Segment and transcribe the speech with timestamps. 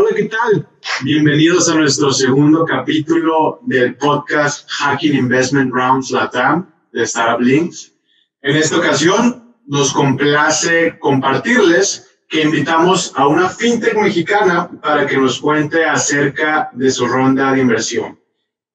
[0.00, 0.64] Hola, ¿qué tal?
[1.02, 7.94] Bienvenidos a nuestro segundo capítulo del podcast Hacking Investment Rounds Latam de Startup Links.
[8.42, 15.40] En esta ocasión nos complace compartirles que invitamos a una fintech mexicana para que nos
[15.40, 18.20] cuente acerca de su ronda de inversión.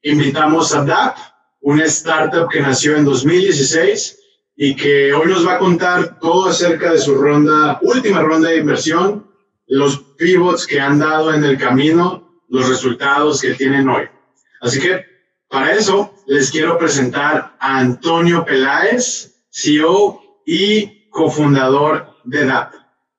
[0.02, 1.16] Invitamos a DAP,
[1.62, 4.20] una startup que nació en 2016
[4.58, 8.58] y que hoy nos va a contar todo acerca de su ronda, última ronda de
[8.58, 9.32] inversión,
[9.68, 14.08] los pivots que han dado en el camino, los resultados que tienen hoy.
[14.62, 15.06] Así que
[15.50, 22.74] para eso les quiero presentar a Antonio Peláez, CEO y cofundador de DAP.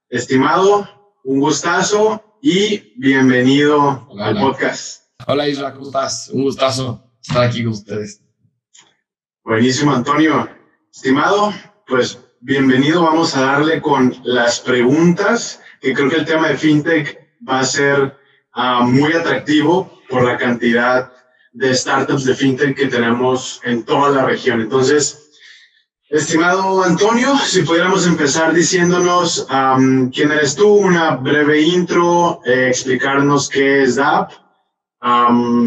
[0.09, 0.89] Estimado,
[1.25, 5.05] un gustazo y bienvenido al podcast.
[5.27, 6.29] Hola Isra, ¿cómo estás?
[6.29, 8.21] Un gustazo estar aquí con ustedes.
[9.45, 10.49] Buenísimo, Antonio.
[10.93, 11.53] Estimado,
[11.87, 13.03] pues bienvenido.
[13.03, 17.65] Vamos a darle con las preguntas, que creo que el tema de fintech va a
[17.65, 18.17] ser
[18.57, 21.13] uh, muy atractivo por la cantidad
[21.53, 24.63] de startups de fintech que tenemos en toda la región.
[24.63, 25.21] Entonces,
[26.09, 29.47] Estimado Antonio, si pudiéramos empezar diciéndonos
[30.13, 34.31] quién eres tú, una breve intro, eh, explicarnos qué es DAP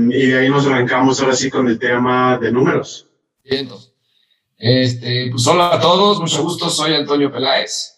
[0.09, 3.07] y de ahí nos arrancamos ahora sí con el tema de números.
[3.43, 3.69] Bien,
[4.57, 7.96] este, pues hola a todos, mucho gusto, soy Antonio Peláez,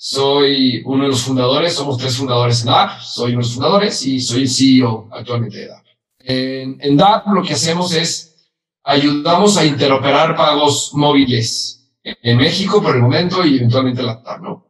[0.00, 4.06] soy uno de los fundadores, somos tres fundadores en DAP, soy uno de los fundadores
[4.06, 5.84] y soy el CEO actualmente de DAP.
[6.20, 8.52] En, en DAP lo que hacemos es
[8.84, 14.68] ayudamos a interoperar pagos móviles en México por el momento y eventualmente la TAP, ¿no?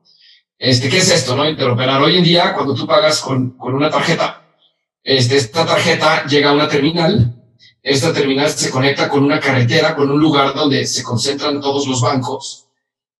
[0.58, 1.46] Este, ¿qué es esto, no?
[1.46, 2.00] Interoperar.
[2.00, 4.48] Hoy en día, cuando tú pagas con, con una tarjeta,
[5.04, 7.34] este, esta tarjeta llega a una terminal,
[7.82, 12.00] esta terminal se conecta con una carretera, con un lugar donde se concentran todos los
[12.00, 12.67] bancos,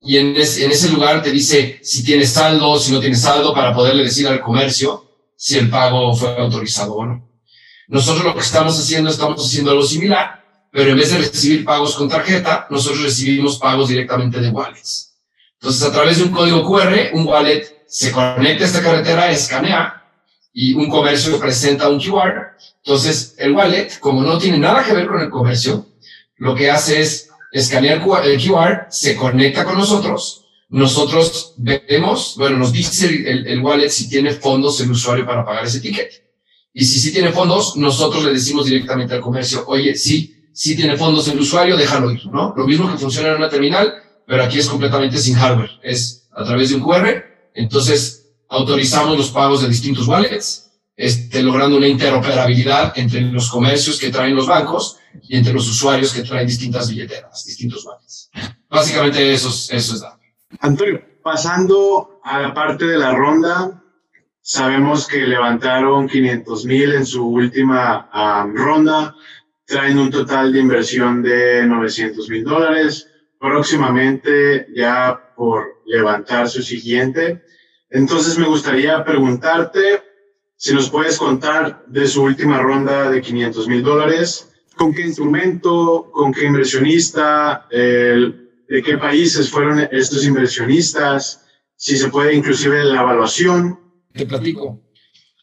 [0.00, 3.74] y en, en ese lugar te dice si tienes saldo, si no tienes saldo, para
[3.74, 5.04] poderle decir al comercio
[5.36, 7.28] si el pago fue autorizado o no.
[7.88, 11.94] Nosotros lo que estamos haciendo, estamos haciendo algo similar, pero en vez de recibir pagos
[11.94, 15.14] con tarjeta, nosotros recibimos pagos directamente de wallets.
[15.54, 20.04] Entonces, a través de un código QR, un wallet se conecta a esta carretera, escanea
[20.52, 22.56] y un comercio presenta un QR.
[22.84, 25.86] Entonces, el wallet, como no tiene nada que ver con el comercio,
[26.36, 32.72] lo que hace es escanear el QR, se conecta con nosotros, nosotros vemos, bueno, nos
[32.72, 36.10] dice el, el, wallet si tiene fondos el usuario para pagar ese ticket.
[36.74, 40.96] Y si sí tiene fondos, nosotros le decimos directamente al comercio, oye, sí, si tiene
[40.96, 42.52] fondos el usuario, déjalo ir, ¿no?
[42.56, 43.94] Lo mismo que funciona en una terminal,
[44.26, 45.70] pero aquí es completamente sin hardware.
[45.82, 47.24] Es a través de un QR.
[47.54, 54.10] Entonces, autorizamos los pagos de distintos wallets, este, logrando una interoperabilidad entre los comercios que
[54.10, 58.30] traen los bancos y entre los usuarios que traen distintas billeteras, distintos wallets.
[58.68, 60.04] Básicamente eso es, eso es
[60.60, 63.82] Antonio, pasando a la parte de la ronda,
[64.40, 69.14] sabemos que levantaron 500 mil en su última um, ronda
[69.68, 73.06] traen un total de inversión de 900 mil dólares,
[73.38, 77.44] próximamente ya por levantar su siguiente.
[77.90, 80.02] Entonces me gustaría preguntarte
[80.56, 84.47] si nos puedes contar de su última ronda de 500 mil dólares,
[84.78, 91.44] con qué instrumento, con qué inversionista, de qué países fueron estos inversionistas,
[91.76, 93.78] si se puede inclusive la evaluación.
[94.12, 94.80] Te platico.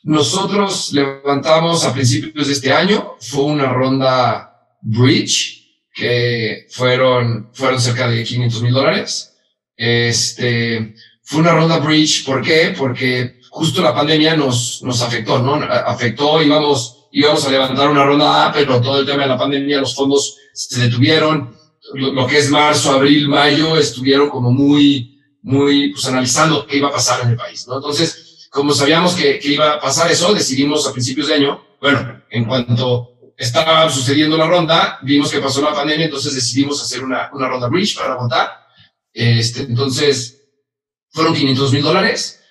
[0.03, 8.07] Nosotros levantamos a principios de este año, fue una ronda bridge, que fueron, fueron cerca
[8.07, 9.35] de 500 mil dólares.
[9.75, 10.93] Este,
[11.23, 12.73] fue una ronda bridge, ¿por qué?
[12.77, 15.55] Porque justo la pandemia nos, nos afectó, ¿no?
[15.55, 19.79] Afectó, íbamos, íbamos a levantar una ronda A, pero todo el tema de la pandemia,
[19.79, 21.55] los fondos se detuvieron.
[21.93, 26.91] Lo, que es marzo, abril, mayo, estuvieron como muy, muy, pues analizando qué iba a
[26.91, 27.75] pasar en el país, ¿no?
[27.75, 32.21] Entonces, como sabíamos que, que, iba a pasar eso, decidimos a principios de año, bueno,
[32.29, 37.29] en cuanto estaba sucediendo la ronda, vimos que pasó la pandemia, entonces decidimos hacer una,
[37.31, 38.49] una ronda bridge para aguantar.
[39.13, 40.41] Este, entonces,
[41.11, 42.41] fueron 500 mil dólares.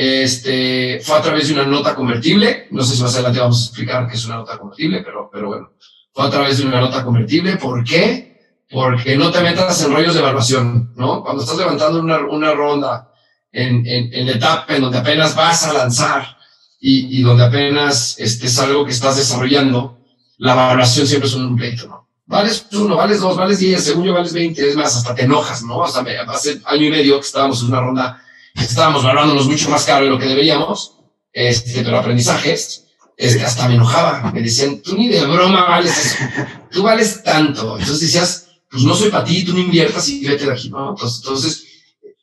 [0.00, 2.68] Este, fue a través de una nota convertible.
[2.70, 5.48] No sé si más adelante vamos a explicar qué es una nota convertible, pero, pero
[5.48, 5.72] bueno,
[6.12, 7.56] fue a través de una nota convertible.
[7.56, 8.62] ¿Por qué?
[8.70, 11.24] Porque no te metas en rollos de evaluación, ¿no?
[11.24, 13.10] Cuando estás levantando una, una ronda
[13.50, 16.36] en, en, en la etapa en donde apenas vas a lanzar
[16.78, 19.98] y, y donde apenas este, es algo que estás desarrollando,
[20.36, 22.08] la valoración siempre es un pleito, ¿no?
[22.26, 25.64] Vales uno, vales dos, vales diez, según yo vales veinte, es más, hasta te enojas,
[25.64, 25.82] ¿no?
[25.82, 28.22] Hasta hace año y medio que estábamos en una ronda,
[28.60, 30.98] estábamos valorándonos mucho más caro de lo que deberíamos,
[31.32, 35.98] este, pero aprendizajes, es que hasta me enojaba, me decían, tú ni de broma vales
[35.98, 36.24] eso,
[36.70, 40.46] tú vales tanto, entonces decías, pues no soy para ti, tú no inviertas y vete
[40.46, 40.90] de aquí, ¿no?
[40.90, 41.64] Entonces,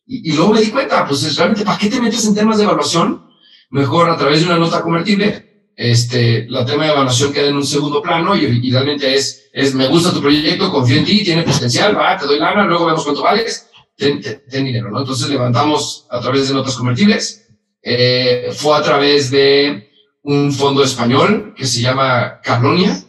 [0.08, 3.26] y, luego me di cuenta, pues realmente, ¿para qué te metes en temas de evaluación
[3.72, 7.66] mejor a través de una nota convertible, este, la tema de evaluación queda en un
[7.66, 11.42] segundo plano y, y realmente es, es, me gusta tu proyecto, confío en ti, tiene
[11.42, 13.65] potencial, va, te doy lana, luego vemos cuánto vales,
[13.96, 15.00] ten, ten, dinero, ¿no?
[15.00, 17.48] Entonces levantamos a través de notas convertibles,
[17.82, 19.90] eh, fue a través de
[20.24, 23.00] un fondo español que se llama Calonia,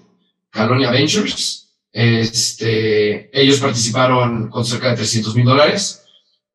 [0.50, 1.74] Calonia Ventures.
[1.90, 6.04] Este, ellos participaron con cerca de 300 mil dólares.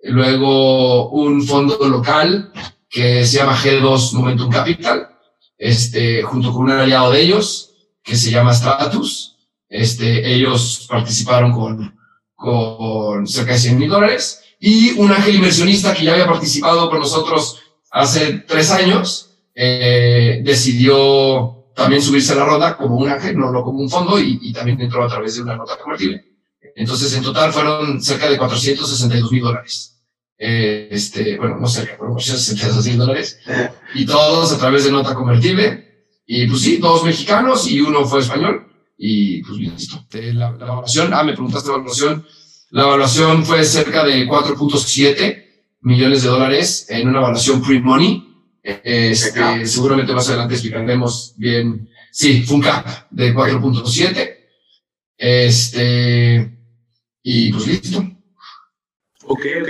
[0.03, 2.51] Luego un fondo local
[2.89, 5.09] que se llama G2 Momentum Capital,
[5.57, 7.73] este, junto con un aliado de ellos
[8.03, 9.37] que se llama Stratus.
[9.67, 11.97] Este, ellos participaron con,
[12.41, 14.43] con cerca de 100 mil dólares.
[14.59, 17.61] Y un ángel inversionista que ya había participado con nosotros
[17.91, 23.63] hace tres años, eh, decidió también subirse a la ronda como un ángel, no, no
[23.63, 26.25] como un fondo, y, y, también entró a través de una nota convertible.
[26.75, 30.01] Entonces, en total fueron cerca de 462 mil dólares.
[30.38, 33.39] Eh, este, bueno, no cerca, pero 462 mil dólares.
[33.93, 36.09] Y todos a través de nota convertible.
[36.25, 38.70] Y pues sí, dos mexicanos y uno fue español.
[39.03, 40.06] Y pues listo.
[40.12, 42.25] La, la evaluación, ah, me preguntaste la evaluación.
[42.69, 45.45] La evaluación fue cerca de 4.7
[45.81, 48.31] millones de dólares en una evaluación pre-money
[48.63, 51.89] este, seguramente más adelante explicaremos bien.
[52.12, 54.38] Sí, fue un cap de 4.7.
[55.18, 56.57] Este,
[57.24, 58.00] y pues listo.
[59.24, 59.69] Ok, ok.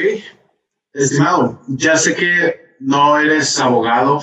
[0.93, 4.21] Estimado, ya sé que no eres abogado,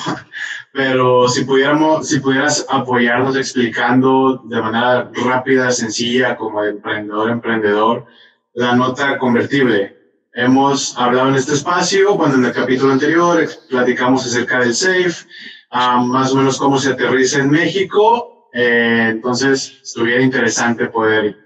[0.78, 8.06] pero si pudiéramos, si pudieras apoyarnos explicando de manera rápida, sencilla, como emprendedor, emprendedor,
[8.54, 9.96] la nota convertible
[10.32, 15.26] Hemos hablado en este espacio, cuando en el capítulo anterior platicamos acerca del SAFE,
[15.72, 18.48] más o menos cómo se aterriza en México.
[18.54, 21.38] Eh, entonces, estuviera interesante poder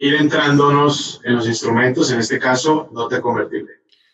[0.00, 3.70] ir entrándonos en los instrumentos, en este caso, nota convertible.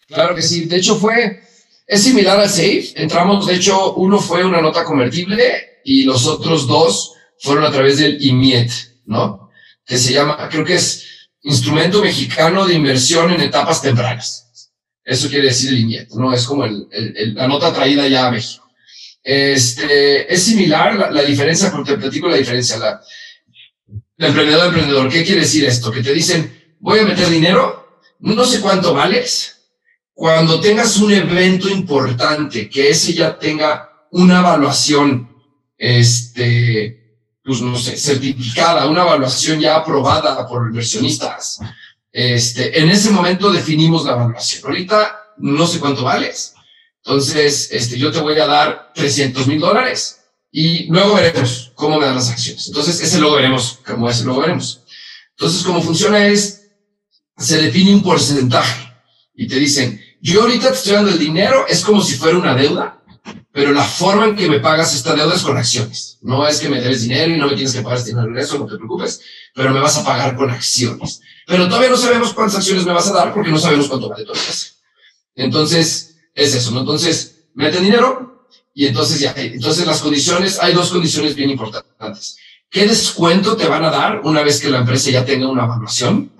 [0.07, 0.67] Claro que sí.
[0.67, 1.41] De hecho, fue,
[1.87, 2.93] es similar al SAFE.
[2.97, 7.99] Entramos, de hecho, uno fue una nota convertible y los otros dos fueron a través
[7.99, 8.71] del IMIET,
[9.07, 9.51] ¿no?
[9.85, 14.73] Que se llama, creo que es instrumento mexicano de inversión en etapas tempranas.
[15.05, 16.33] Eso quiere decir el INIET, ¿no?
[16.33, 18.69] Es como el, el, la nota traída ya a México.
[19.23, 23.01] Este, es similar, la, la diferencia, porque te platico la diferencia, la,
[24.17, 25.93] la emprendedor, emprendedor, ¿qué quiere decir esto?
[25.93, 29.56] Que te dicen, voy a meter dinero, no sé cuánto vales,
[30.17, 35.29] cuando tengas un evento importante, que ese ya tenga una evaluación,
[35.77, 41.61] este, pues no sé, certificada, una evaluación ya aprobada por inversionistas.
[42.11, 44.65] Este, en ese momento definimos la evaluación.
[44.65, 46.55] Ahorita no sé cuánto vales.
[47.05, 52.07] Entonces, este, yo te voy a dar 300 mil dólares y luego veremos cómo me
[52.07, 52.67] dan las acciones.
[52.69, 54.81] Entonces, ese luego veremos, cómo es, luego veremos.
[55.33, 56.71] Entonces, cómo funciona es,
[57.37, 58.91] se define un porcentaje
[59.35, 62.55] y te dicen, yo ahorita te estoy dando el dinero, es como si fuera una
[62.55, 62.97] deuda
[63.57, 66.19] pero la forma en que me pagas esta deuda es con acciones.
[66.21, 68.59] No es que me debes dinero y no me tienes que pagar este dinero, eso
[68.59, 69.23] no te preocupes,
[69.55, 71.23] pero me vas a pagar con acciones.
[71.47, 74.25] Pero todavía no sabemos cuántas acciones me vas a dar porque no sabemos cuánto vale
[74.25, 74.75] todo eso.
[75.35, 76.81] Entonces, es eso, ¿no?
[76.81, 82.37] Entonces, mete dinero y entonces ya, entonces las condiciones, hay dos condiciones bien importantes.
[82.69, 86.31] ¿Qué descuento te van a dar una vez que la empresa ya tenga una evaluación?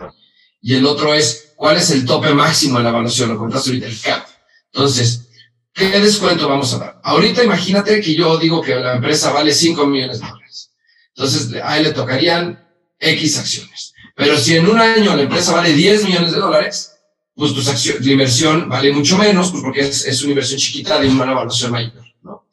[0.61, 3.31] Y el otro es, ¿cuál es el tope máximo de la evaluación?
[3.31, 4.29] Lo contaste ahorita, el CAP.
[4.73, 5.27] Entonces,
[5.77, 7.01] ¿Qué descuento vamos a dar?
[7.03, 10.71] Ahorita imagínate que yo digo que la empresa vale 5 millones de dólares.
[11.15, 12.67] Entonces, a él le tocarían
[12.99, 13.93] X acciones.
[14.15, 16.97] Pero si en un año la empresa vale 10 millones de dólares,
[17.35, 21.31] pues tu inversión vale mucho menos, pues porque es, es, una inversión chiquita de una
[21.31, 22.47] evaluación mayor, ¿no?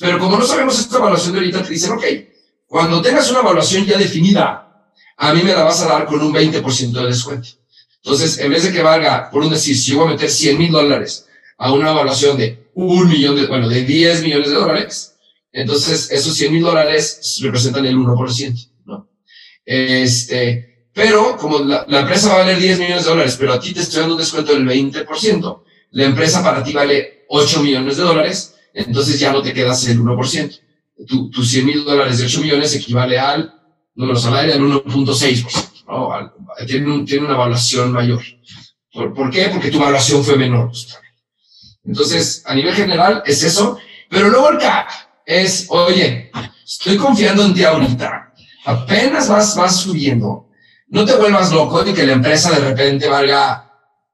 [0.00, 2.04] Pero como no sabemos esta evaluación de ahorita, te dicen, ok,
[2.66, 6.32] cuando tengas una evaluación ya definida, a mí me la vas a dar con un
[6.32, 7.48] 20% de descuento.
[8.04, 10.58] Entonces, en vez de que valga, por un decir, si yo voy a meter 100
[10.58, 15.16] mil dólares a una evaluación de un millón de, bueno, de 10 millones de dólares.
[15.52, 19.08] Entonces, esos 100 mil dólares representan el 1%, ¿no?
[19.64, 23.72] Este, pero como la, empresa va a valer 10 millones de dólares, pero a ti
[23.72, 28.02] te estoy dando un descuento del 20%, la empresa para ti vale 8 millones de
[28.02, 30.60] dólares, entonces ya no te quedas el 1%.
[31.06, 33.54] Tu, tus 100 mil dólares de 8 millones equivale al
[33.94, 36.32] número salario al 1.6%, ¿no?
[36.66, 38.22] Tiene, tiene una evaluación mayor.
[38.92, 39.48] ¿Por, ¿Por qué?
[39.48, 40.70] Porque tu evaluación fue menor.
[41.84, 43.78] Entonces, a nivel general es eso,
[44.08, 44.88] pero luego el CAP
[45.26, 46.30] es, oye,
[46.64, 48.32] estoy confiando en ti ahorita,
[48.64, 50.48] apenas vas, vas subiendo,
[50.88, 53.72] no te vuelvas loco de que la empresa de repente valga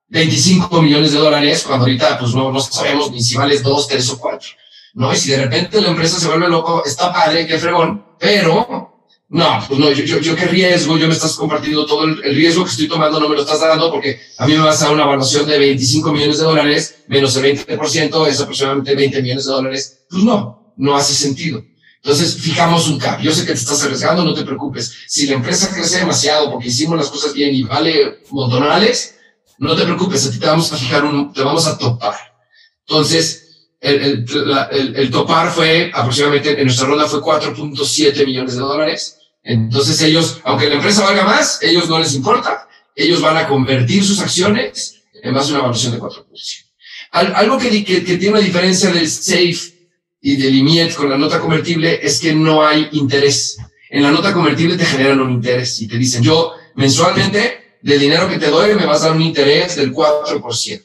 [0.09, 4.11] 25 millones de dólares cuando ahorita pues no, no sabemos ni si vales 2, 3
[4.11, 4.49] o 4.
[4.95, 5.13] ¿no?
[5.13, 8.98] Y si de repente la empresa se vuelve loco, está padre, qué fregón, pero
[9.31, 12.71] No, pues no, yo, yo, qué riesgo, yo me estás compartiendo todo el, riesgo que
[12.71, 15.03] estoy tomando, no me lo estás dando porque a mí me vas a dar una
[15.03, 20.01] evaluación de 25 millones de dólares menos el 20%, es aproximadamente 20 millones de dólares.
[20.09, 21.63] Pues no, no hace sentido.
[21.97, 23.21] Entonces, fijamos un cap.
[23.21, 24.95] Yo sé que te estás arriesgando, no te preocupes.
[25.09, 29.17] Si la empresa crece demasiado porque hicimos las cosas bien y vale montonales,
[29.59, 32.15] no te preocupes, a ti te vamos a fijar un, te vamos a topar.
[32.87, 34.25] Entonces, el,
[34.71, 39.18] el, el, topar fue aproximadamente, en nuestra ronda fue 4.7 millones de dólares.
[39.43, 42.69] Entonces ellos, aunque la empresa valga más, ellos no les importa.
[42.95, 46.67] Ellos van a convertir sus acciones en base a una evaluación de 4.7.
[47.11, 49.79] Algo que, que, que tiene una diferencia del SAFE
[50.21, 53.57] y del IMIET con la nota convertible es que no hay interés.
[53.91, 58.29] En la nota convertible te generan un interés y te dicen, yo mensualmente del dinero
[58.29, 60.83] que te doy me vas a dar un interés del 4%.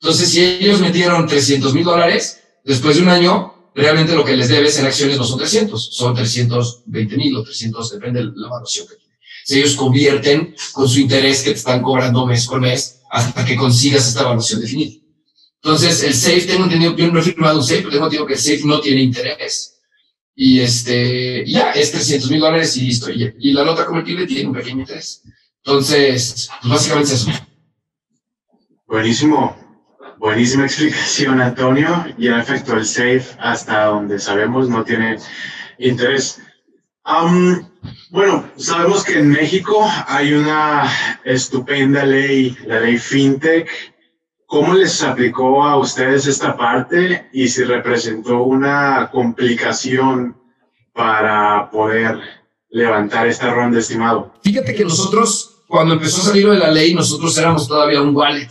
[0.00, 4.48] Entonces, si ellos metieron 300 mil dólares, después de un año, realmente lo que les
[4.48, 8.88] debes en acciones no son 300, son 320 mil o 300, depende de la evaluación
[8.88, 9.18] que tienen.
[9.44, 13.54] Si ellos convierten con su interés que te están cobrando mes con mes hasta que
[13.54, 15.00] consigas esta evaluación definida.
[15.62, 18.34] Entonces, el SAFE, tengo entendido, yo no he firmado un SAFE, pero tengo entendido que
[18.34, 19.78] el SAFE no tiene interés.
[20.34, 23.10] Y este, ya, es 300 mil dólares y listo.
[23.10, 25.22] Y, y, la nota convertible tiene un pequeño interés.
[25.64, 27.30] Entonces, pues básicamente es eso.
[28.86, 29.65] Buenísimo.
[30.18, 32.04] Buenísima explicación, Antonio.
[32.18, 35.18] Y en efecto, el SAFE, hasta donde sabemos, no tiene
[35.78, 36.40] interés.
[38.10, 40.90] bueno, sabemos que en México hay una
[41.24, 43.68] estupenda ley, la ley FinTech,
[44.46, 50.36] ¿Cómo les aplicó a ustedes esta parte y si representó una complicación
[50.92, 52.20] para poder
[52.70, 54.32] levantar esta ronda estimado?
[54.44, 58.48] Fíjate que nosotros, cuando empezó a salir de la ley, nosotros éramos todavía un wallet.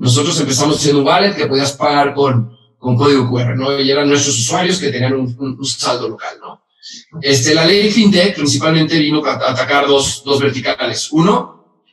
[0.00, 3.78] Nosotros empezamos siendo un wallet que podías pagar con, con código QR, ¿no?
[3.78, 6.62] Y eran nuestros usuarios que tenían un, un, saldo local, ¿no?
[7.20, 11.12] Este, la ley FinTech principalmente vino a atacar dos, dos verticales.
[11.12, 11.84] Uno,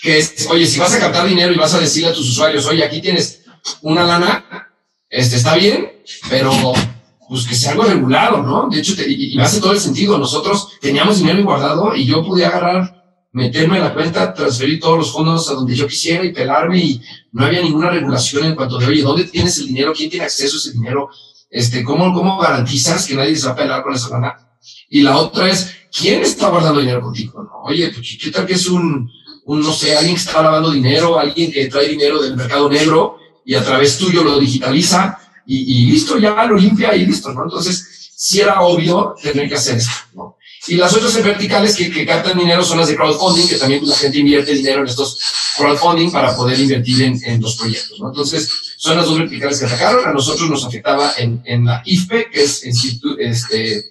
[0.00, 2.64] que es, oye, si vas a captar dinero y vas a decirle a tus usuarios,
[2.66, 3.42] oye, aquí tienes
[3.82, 4.72] una lana,
[5.10, 6.00] este está bien,
[6.30, 6.52] pero
[7.28, 8.68] pues que sea algo regulado, ¿no?
[8.70, 10.16] De hecho, y, me hace todo el sentido.
[10.16, 12.97] Nosotros teníamos dinero guardado y yo podía agarrar,
[13.32, 17.02] meterme en la cuenta, transferir todos los fondos a donde yo quisiera y pelarme y
[17.32, 19.92] no había ninguna regulación en cuanto de, oye, ¿dónde tienes el dinero?
[19.94, 21.10] ¿Quién tiene acceso a ese dinero?
[21.50, 24.36] Este, ¿cómo, cómo garantizas que nadie se va a pelar con esa lana?
[24.88, 27.42] Y la otra es, ¿quién está guardando dinero contigo?
[27.42, 27.62] ¿no?
[27.64, 29.10] Oye, pues, ¿qué tal que es un,
[29.44, 33.18] un, no sé, alguien que está lavando dinero, alguien que trae dinero del mercado negro
[33.44, 37.44] y a través tuyo lo digitaliza y, y listo, ya lo limpia y listo, ¿no?
[37.44, 40.37] Entonces, si era obvio tener que hacer esto, ¿no?
[40.68, 43.96] Y las otras verticales que, que captan dinero son las de crowdfunding, que también la
[43.96, 45.18] gente invierte dinero en estos
[45.56, 48.08] crowdfunding para poder invertir en, en los proyectos, ¿no?
[48.08, 50.06] Entonces, son las dos verticales que atacaron.
[50.06, 53.90] A nosotros nos afectaba en, en la IFPE, que es este,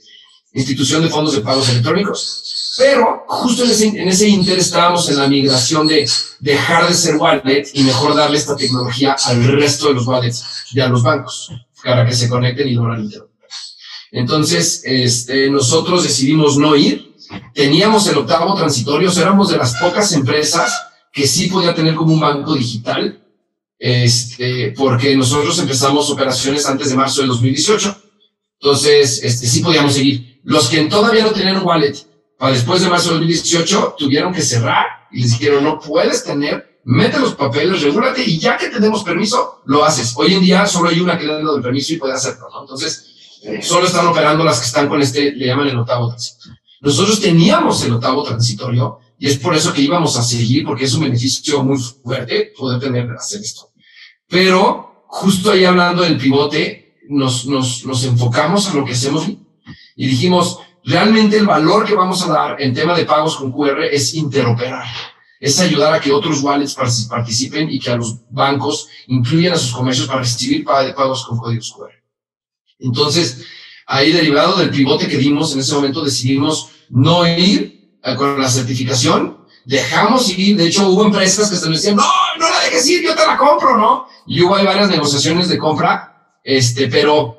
[0.53, 5.17] Institución de Fondos de Pagos Electrónicos, pero justo en ese, en ese inter estábamos en
[5.17, 9.96] la migración de dejar de ser wallet y mejor darle esta tecnología al resto de
[9.96, 11.51] los wallets y los bancos
[11.84, 13.26] para que se conecten y logran interoperar.
[14.12, 17.16] Entonces, este, nosotros decidimos no ir.
[17.54, 20.72] Teníamos el octavo transitorio, éramos de las pocas empresas
[21.12, 23.22] que sí podía tener como un banco digital,
[23.80, 27.98] este, porque nosotros empezamos operaciones antes de marzo del 2018.
[28.60, 30.40] Entonces, este, sí podíamos seguir.
[30.44, 31.96] Los que todavía no tenían un wallet
[32.38, 36.80] para después de marzo de 2018 tuvieron que cerrar y les dijeron, no puedes tener,
[36.84, 40.14] mete los papeles, regúlate y ya que tenemos permiso, lo haces.
[40.16, 42.48] Hoy en día solo hay una que le ha dado el permiso y puede hacerlo,
[42.52, 42.62] ¿no?
[42.62, 43.17] Entonces,
[43.62, 46.58] solo están operando las que están con este, le llaman el octavo transitorio.
[46.82, 50.94] Nosotros teníamos el octavo transitorio y es por eso que íbamos a seguir, porque es
[50.94, 53.72] un beneficio muy fuerte poder tener, hacer esto.
[54.27, 59.27] Pero justo ahí hablando del pivote, nos, nos, nos enfocamos a lo que hacemos
[59.96, 63.84] y dijimos, Realmente el valor que vamos a dar en tema de pagos con QR
[63.91, 64.86] es interoperar,
[65.38, 66.77] es ayudar a que otros wallets
[67.10, 71.74] participen y que a los bancos incluyan a sus comercios para recibir pagos con códigos
[71.74, 71.91] QR.
[72.79, 73.46] Entonces,
[73.86, 79.38] ahí derivado del pivote que dimos en ese momento, decidimos no ir con la certificación,
[79.65, 82.05] dejamos ir, de hecho hubo empresas que se nos decían, no,
[82.39, 84.07] no la dejes ir, yo te la compro, ¿no?
[84.25, 87.38] Y hubo ahí varias negociaciones de compra, este, pero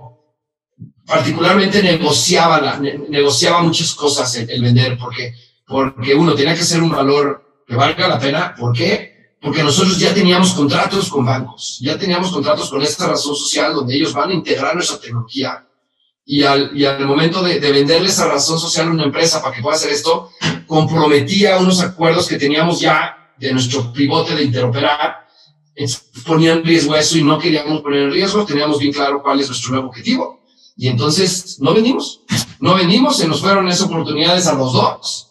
[1.07, 5.35] particularmente negociaba, la, negociaba muchas cosas el, vender, porque,
[5.66, 8.54] porque uno tenía que ser un valor que valga la pena.
[8.54, 9.08] ¿Por qué?
[9.40, 13.95] Porque nosotros ya teníamos contratos con bancos, ya teníamos contratos con esta razón social donde
[13.95, 15.64] ellos van a integrar nuestra tecnología.
[16.25, 19.54] Y al, y al momento de, de venderle esa razón social a una empresa para
[19.54, 20.30] que pueda hacer esto,
[20.66, 25.26] comprometía unos acuerdos que teníamos ya de nuestro pivote de interoperar,
[26.26, 29.47] ponían en riesgo eso y no queríamos poner en riesgo, teníamos bien claro cuál es
[29.47, 30.38] nuestro nuevo objetivo
[30.76, 32.23] y entonces no vendimos.
[32.61, 35.28] no vendimos, se nos fueron esas oportunidades a los dos.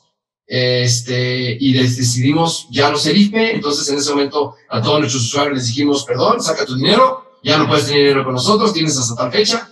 [0.48, 3.56] Este, y decidimos ya no ser IFE.
[3.56, 7.58] Entonces, en ese momento, a todos nuestros usuarios les dijimos, perdón, saca tu dinero, ya
[7.58, 9.70] no puedes tener dinero con nosotros, tienes hasta tal fecha.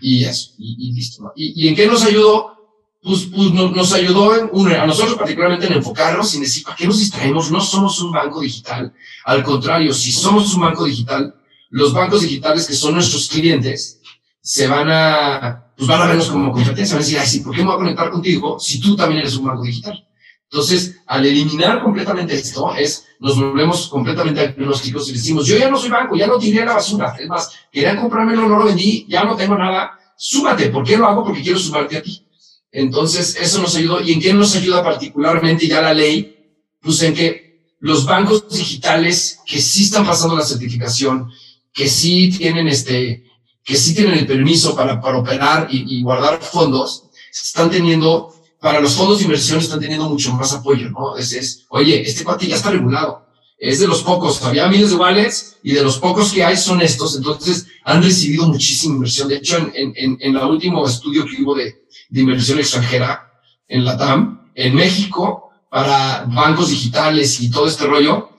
[0.00, 1.32] Y eso, y, listo.
[1.36, 2.56] Y, ¿Y en qué nos ayudó?
[3.02, 7.52] Pues, pues nos, ayudó a nosotros particularmente en enfocarnos y decir, ¿para qué nos distraemos?
[7.52, 8.92] No somos un banco digital.
[9.24, 11.32] Al contrario, si somos un banco digital,
[11.70, 14.00] los bancos digitales que son nuestros clientes
[14.40, 17.54] se van a, pues van a vernos como competencia, van a decir, ay, sí, ¿por
[17.54, 20.04] qué me voy a conectar contigo si tú también eres un banco digital?
[20.50, 25.76] Entonces, al eliminar completamente esto, es, nos volvemos completamente agnósticos y decimos, yo ya no
[25.76, 27.16] soy banco, ya no tiré la basura.
[27.18, 29.98] Es más, querían comprármelo, no lo vendí, ya no tengo nada.
[30.16, 30.70] Súmate.
[30.70, 31.24] ¿Por qué lo hago?
[31.24, 32.26] Porque quiero sumarte a ti.
[32.70, 34.00] Entonces, eso nos ayudó.
[34.00, 36.36] ¿Y en qué nos ayuda particularmente ya la ley?
[36.80, 41.30] Pues en que los bancos digitales que sí están pasando la certificación,
[41.72, 43.24] que sí tienen este,
[43.64, 47.06] que sí tienen el permiso para, operar y guardar fondos,
[47.44, 51.16] están teniendo, para los fondos de inversión están teniendo mucho más apoyo, ¿no?
[51.16, 53.26] Es, es oye, este cuate ya está regulado.
[53.58, 56.82] Es de los pocos, había miles de wallets y de los pocos que hay son
[56.82, 59.28] estos, entonces han recibido muchísima inversión.
[59.28, 63.32] De hecho, en, en, en, el último estudio que hubo de, de inversión extranjera
[63.66, 68.30] en la TAM, en México, para bancos digitales y todo este rollo,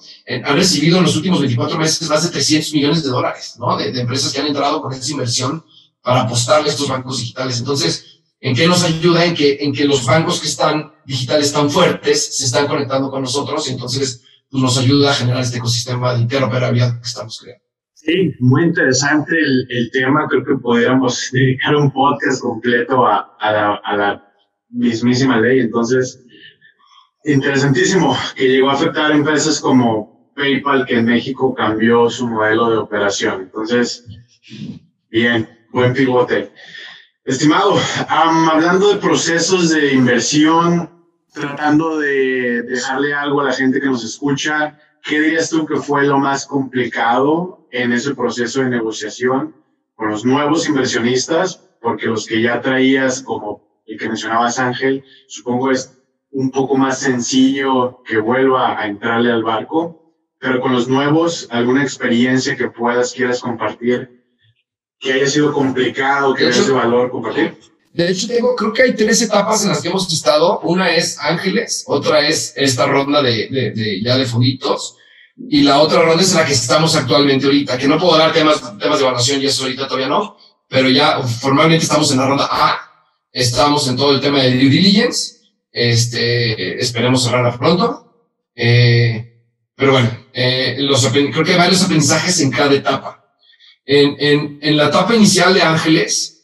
[0.44, 3.78] han recibido en los últimos 24 meses más de 300 millones de dólares, ¿no?
[3.78, 5.64] De, de empresas que han entrado con esa inversión
[6.02, 7.60] para apostarle a estos bancos digitales.
[7.60, 9.26] Entonces, ¿en qué nos ayuda?
[9.26, 13.22] En que, en que los bancos que están digitales tan fuertes se están conectando con
[13.22, 17.64] nosotros y entonces pues, nos ayuda a generar este ecosistema de interoperabilidad que estamos creando.
[17.94, 20.28] Sí, muy interesante el, el, tema.
[20.30, 24.24] Creo que podríamos dedicar un podcast completo a, a, la, a, la,
[24.70, 25.60] mismísima ley.
[25.60, 26.26] Entonces,
[27.24, 32.70] interesantísimo que llegó a afectar a empresas como PayPal, que en México cambió su modelo
[32.70, 33.42] de operación.
[33.42, 34.06] Entonces,
[35.10, 36.52] bien, buen pivote.
[37.28, 37.76] Estimado,
[38.08, 40.90] hablando de procesos de inversión,
[41.34, 46.08] tratando de dejarle algo a la gente que nos escucha, ¿qué dirías tú que fue
[46.08, 49.54] lo más complicado en ese proceso de negociación
[49.96, 51.58] con los nuevos inversionistas?
[51.82, 56.00] Porque los que ya traías, como el que mencionabas Ángel, supongo es
[56.32, 61.84] un poco más sencillo que vuelva a entrarle al barco, pero con los nuevos, alguna
[61.84, 64.17] experiencia que puedas, quieras compartir,
[65.00, 67.58] que haya sido complicado, que haya de valor compartir.
[67.94, 70.60] De hecho, tengo, creo que hay tres etapas en las que hemos estado.
[70.62, 74.98] Una es Ángeles, otra es esta ronda de, de, de ya de fonditos,
[75.50, 78.62] y la otra ronda es la que estamos actualmente ahorita, que no puedo dar temas,
[78.80, 82.48] temas de evaluación y eso ahorita todavía no, pero ya formalmente estamos en la ronda
[82.50, 82.80] A,
[83.32, 85.38] estamos en todo el tema de due diligence,
[85.72, 89.44] este, esperemos cerrarla pronto, eh,
[89.76, 93.17] pero bueno, eh, los, creo que hay varios aprendizajes en cada etapa.
[93.88, 96.44] En, en, en la etapa inicial de Ángeles,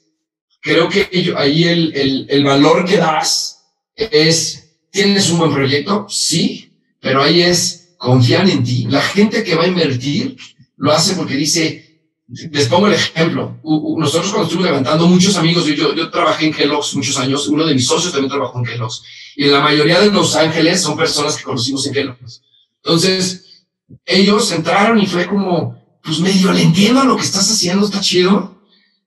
[0.61, 6.71] creo que ahí el, el, el valor que das es, tienes un buen proyecto, sí,
[6.99, 8.87] pero ahí es, confían en ti.
[8.89, 10.37] La gente que va a invertir
[10.77, 11.83] lo hace porque dice,
[12.27, 13.59] les pongo el ejemplo.
[13.63, 17.73] Nosotros cuando estuvimos levantando, muchos amigos, yo, yo, trabajé en Kellogg's muchos años, uno de
[17.73, 19.03] mis socios también trabajó en Kellogg's.
[19.35, 22.41] Y la mayoría de Los Ángeles son personas que conocimos en Kellogg's.
[22.83, 23.65] Entonces,
[24.05, 28.61] ellos entraron y fue como, pues medio le entiendo lo que estás haciendo, está chido.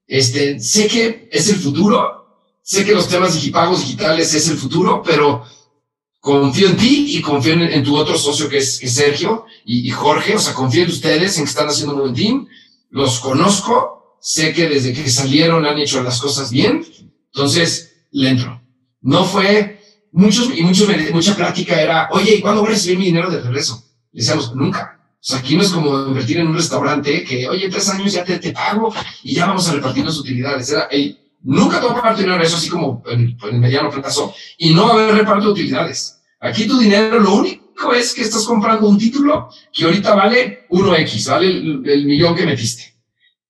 [0.07, 2.27] Este, sé que es el futuro,
[2.63, 5.45] sé que los temas digipagos digitales es el futuro, pero
[6.21, 10.39] confío en ti y confío en, tu otro socio que es, Sergio y, Jorge, o
[10.39, 12.49] sea, confío en ustedes en que están haciendo un buen team,
[12.91, 16.85] los conozco, sé que desde que salieron han hecho las cosas bien,
[17.33, 18.63] entonces le entro.
[19.03, 19.81] No fue,
[20.13, 23.41] muchos y muchos, mucha plática era, oye, ¿y cuándo voy a recibir mi dinero de
[23.41, 23.85] regreso?
[24.13, 24.96] Decíamos, nunca.
[25.27, 28.39] Sea, aquí no es como invertir en un restaurante que, oye, tres años ya te,
[28.39, 30.71] te pago y ya vamos a repartir las utilidades.
[30.71, 30.89] Era,
[31.43, 34.33] nunca te voy a pagar tu dinero, eso así como en, en el mediano plazo,
[34.57, 36.21] y no va a haber reparto de utilidades.
[36.39, 41.29] Aquí tu dinero lo único es que estás comprando un título que ahorita vale 1X,
[41.29, 42.95] vale el, el millón que metiste.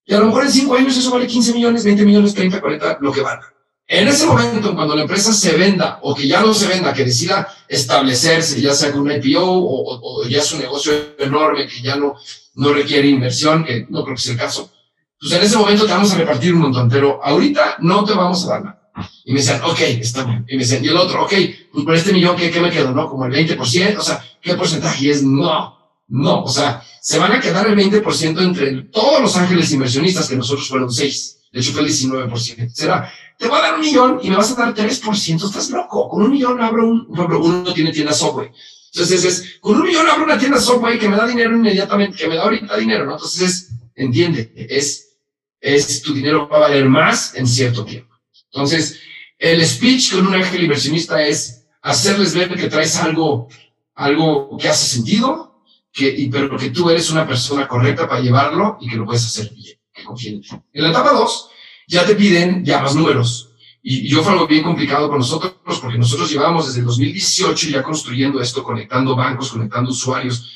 [0.06, 2.98] Y a lo mejor en 5 años eso vale 15 millones, 20 millones, 30, 40,
[3.02, 3.52] lo que valga.
[3.88, 7.04] En ese momento, cuando la empresa se venda o que ya no se venda, que
[7.04, 11.68] decida establecerse, ya sea con un IPO o, o, o ya es un negocio enorme
[11.68, 12.16] que ya no,
[12.56, 14.72] no requiere inversión, que no creo que sea el caso,
[15.20, 18.44] pues en ese momento te vamos a repartir un montón, pero ahorita no te vamos
[18.44, 18.82] a dar nada.
[19.24, 20.44] Y me decían, ok, está bien.
[20.48, 21.32] Y me decían, y el otro, ok,
[21.72, 22.92] pues por este millón, ¿qué, me quedo?
[22.92, 23.08] ¿No?
[23.08, 25.04] Como el 20%, o sea, ¿qué porcentaje?
[25.04, 25.76] Y es no,
[26.08, 30.36] no, o sea, se van a quedar el 20% entre todos los ángeles inversionistas, que
[30.36, 31.38] nosotros fueron seis.
[31.52, 32.70] De hecho, fue el 19%.
[32.72, 35.44] Será, te voy a dar un millón y me vas a dar 3%.
[35.44, 36.08] Estás loco.
[36.08, 38.52] Con un millón abro un, por ejemplo, uno tiene tienda software.
[38.92, 42.28] Entonces es, con un millón abro una tienda software que me da dinero inmediatamente, que
[42.28, 43.12] me da ahorita dinero, ¿no?
[43.12, 45.18] Entonces es, entiende, es,
[45.60, 48.14] es, tu dinero va a valer más en cierto tiempo.
[48.52, 48.98] Entonces,
[49.38, 53.48] el speech con un ángel inversionista es hacerles ver que traes algo,
[53.94, 58.78] algo que hace sentido, que, y, pero que tú eres una persona correcta para llevarlo
[58.80, 60.48] y que lo puedes hacer bien, que confíen en ti.
[60.72, 61.50] En la etapa 2,
[61.86, 63.50] ya te piden ya más números.
[63.82, 67.82] Y, yo fue algo bien complicado con nosotros, porque nosotros llevábamos desde el 2018 ya
[67.82, 70.50] construyendo esto, conectando bancos, conectando usuarios,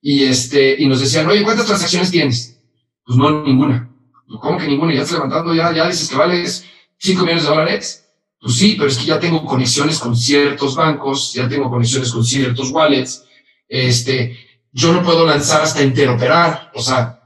[0.00, 2.58] y, este, y nos decían, oye, ¿cuántas transacciones tienes?
[3.04, 3.90] Pues no, ninguna.
[4.40, 4.94] ¿Cómo que ninguna?
[4.94, 6.64] Ya estás levantando, ya, ya dices que vales
[6.98, 8.06] 5 millones de dólares.
[8.40, 12.24] Pues sí, pero es que ya tengo conexiones con ciertos bancos, ya tengo conexiones con
[12.24, 13.24] ciertos wallets.
[13.68, 14.38] Este,
[14.72, 16.72] yo no puedo lanzar hasta interoperar.
[16.74, 17.20] O sea,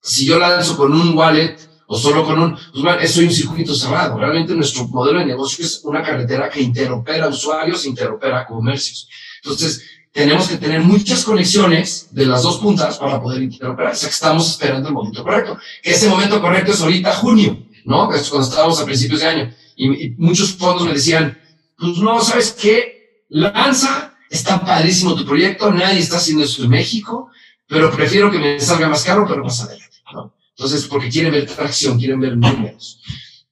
[0.00, 3.32] si yo lanzo con un wallet o solo con un, pues bueno, eso es un
[3.32, 4.18] circuito cerrado.
[4.18, 9.08] Realmente nuestro modelo de negocio es una carretera que interopera usuarios, interopera comercios.
[9.42, 9.84] Entonces,
[10.16, 13.92] tenemos que tener muchas conexiones de las dos puntas para poder interoperar.
[13.92, 15.58] O sea, que estamos esperando el momento correcto.
[15.82, 18.12] Ese momento correcto es ahorita junio, ¿no?
[18.12, 19.54] Es cuando estábamos a principios de año.
[19.76, 21.38] Y, muchos fondos me decían,
[21.78, 23.24] pues no, ¿sabes qué?
[23.28, 27.30] Lanza, está padrísimo tu proyecto, nadie está haciendo eso en México,
[27.66, 30.32] pero prefiero que me salga más caro, pero más adelante, ¿no?
[30.56, 33.02] Entonces, porque quieren ver tracción, quieren ver números.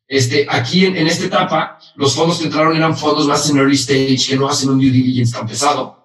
[0.09, 3.75] Este, aquí en, en esta etapa, los fondos que entraron eran fondos más en early
[3.75, 6.05] stage, que no hacen un due diligence tan pesado.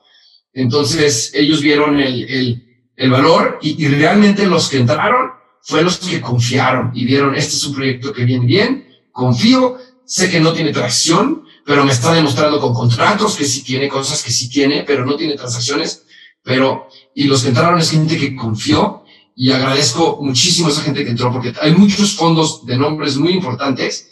[0.51, 5.31] Entonces, ellos vieron el, el, el valor y, y realmente los que entraron
[5.61, 10.29] fue los que confiaron y vieron, este es un proyecto que viene bien, confío, sé
[10.29, 14.31] que no tiene tracción, pero me está demostrando con contratos que sí tiene cosas que
[14.31, 16.03] sí tiene, pero no tiene transacciones,
[16.43, 19.03] pero, y los que entraron es gente que confió
[19.41, 23.31] y agradezco muchísimo a esa gente que entró, porque hay muchos fondos de nombres muy
[23.31, 24.09] importantes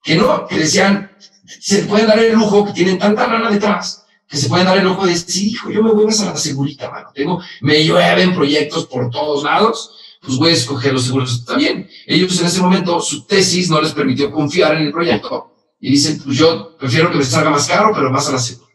[0.00, 1.10] que no, que decían,
[1.44, 4.84] se pueden dar el lujo, que tienen tanta lana detrás, que se pueden dar el
[4.84, 8.86] lujo de decir, hijo, yo me voy a la segurita, mano, tengo, me llueven proyectos
[8.86, 9.90] por todos lados,
[10.22, 11.90] pues voy a escoger los seguros también.
[12.06, 16.22] Ellos en ese momento, su tesis no les permitió confiar en el proyecto y dicen,
[16.24, 18.70] pues yo prefiero que me salga más caro, pero más a la segura.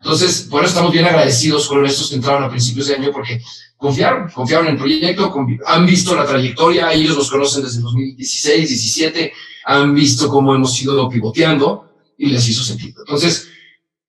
[0.00, 3.40] Entonces, por eso estamos bien agradecidos con estos que entraron a principios de año porque
[3.80, 5.34] confiaron, confiaron en el proyecto,
[5.66, 9.32] han visto la trayectoria, ellos los conocen desde 2016, 17,
[9.64, 13.00] han visto cómo hemos ido pivoteando y les hizo sentido.
[13.00, 13.48] Entonces,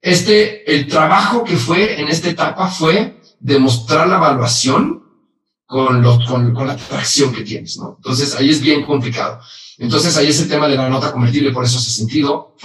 [0.01, 5.03] este, el trabajo que fue en esta etapa fue demostrar la evaluación
[5.65, 7.95] con, lo, con, la atracción que tienes, ¿no?
[7.95, 9.39] Entonces ahí es bien complicado.
[9.77, 12.57] Entonces ahí es el tema de la nota convertible, por eso hace sentido.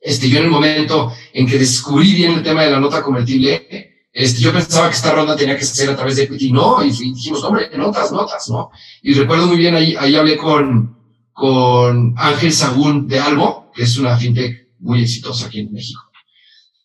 [0.00, 3.95] Este, yo en el momento en que descubrí bien el tema de la nota convertible,
[4.18, 6.90] este, yo pensaba que esta ronda tenía que ser a través de equity, no, y
[6.90, 8.70] dijimos, hombre, notas, notas, ¿no?
[9.02, 10.96] Y recuerdo muy bien, ahí, ahí hablé con,
[11.34, 16.00] con Ángel Sagún de Albo, que es una fintech muy exitosa aquí en México,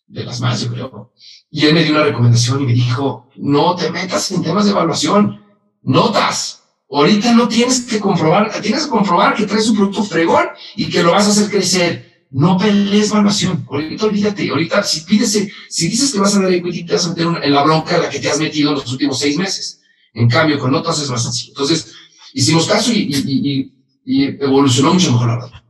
[0.08, 1.14] de las más, yo creo.
[1.50, 4.72] Y él me dio una recomendación y me dijo, no te metas en temas de
[4.72, 5.42] evaluación,
[5.80, 6.64] notas.
[6.90, 11.02] Ahorita no tienes que comprobar, tienes que comprobar que traes un producto fregón y que
[11.02, 12.11] lo vas a hacer crecer.
[12.32, 13.66] No pelees evaluación.
[13.70, 14.48] Ahorita olvídate.
[14.50, 17.52] Ahorita, si pides, si dices que vas a dar equity, te vas a meter en
[17.52, 19.80] la bronca en la que te has metido en los últimos seis meses.
[20.14, 21.52] En cambio, con notas es más sencillo.
[21.52, 21.92] Entonces,
[22.32, 23.72] hicimos caso y, y,
[24.04, 25.64] y, evolucionó mucho mejor la ronda.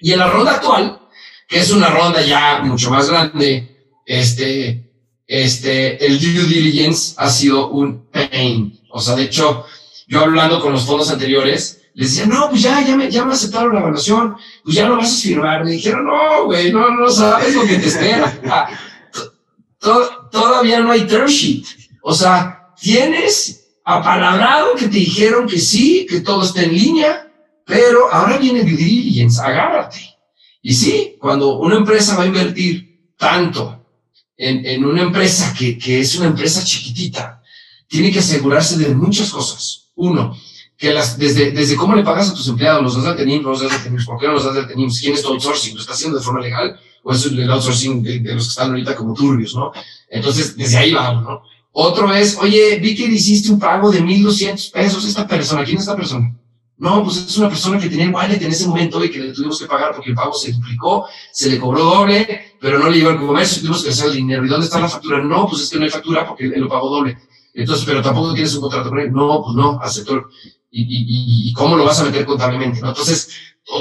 [0.00, 1.00] Y en la ronda actual,
[1.48, 4.92] que es una ronda ya mucho más grande, este,
[5.26, 9.64] este, el due diligence ha sido un pain o sea, de hecho,
[10.06, 13.32] yo hablando con los fondos anteriores, les decía, no, pues ya, ya me, ya me
[13.32, 15.64] aceptaron la evaluación, pues ya no vas a firmar.
[15.64, 18.40] Me dijeron, no, güey, no, no sabes lo que te espera.
[18.48, 18.68] Ah,
[20.30, 21.64] todavía no hay term sheet.
[22.02, 27.32] O sea, tienes apalabrado que te dijeron que sí, que todo está en línea,
[27.64, 30.16] pero ahora viene due diligence, agárrate.
[30.62, 33.84] Y sí, cuando una empresa va a invertir tanto
[34.36, 37.42] en, en una empresa que, que es una empresa chiquitita,
[37.88, 39.90] tiene que asegurarse de muchas cosas.
[39.94, 40.36] Uno,
[40.78, 43.60] que las, desde, desde cómo le pagas a tus empleados, los das de TENIMS, los
[43.60, 45.00] das de TENIMS, ¿por qué no los das de TENIMS?
[45.00, 45.74] ¿Quién es tu outsourcing?
[45.74, 46.78] ¿Lo está haciendo de forma legal?
[47.02, 49.72] ¿O es el outsourcing de, los que están ahorita como turbios, no?
[50.08, 51.42] Entonces, desde ahí vamos, ¿no?
[51.72, 55.64] Otro es, oye, vi que hiciste un pago de 1.200 pesos a esta persona.
[55.64, 56.32] ¿Quién es esta persona?
[56.76, 59.32] No, pues es una persona que tenía el wallet en ese momento y que le
[59.32, 62.98] tuvimos que pagar porque el pago se duplicó, se le cobró doble, pero no le
[62.98, 64.46] llegó el comercio, tuvimos que hacer el dinero.
[64.46, 65.20] ¿Y dónde está la factura?
[65.20, 67.18] No, pues es que no hay factura porque él lo pagó doble.
[67.58, 69.12] Entonces, pero tampoco tienes un contrato con él.
[69.12, 70.28] No, pues no, aceptó.
[70.70, 72.80] ¿Y, cómo lo vas a meter contablemente?
[72.80, 72.90] ¿no?
[72.90, 73.30] Entonces,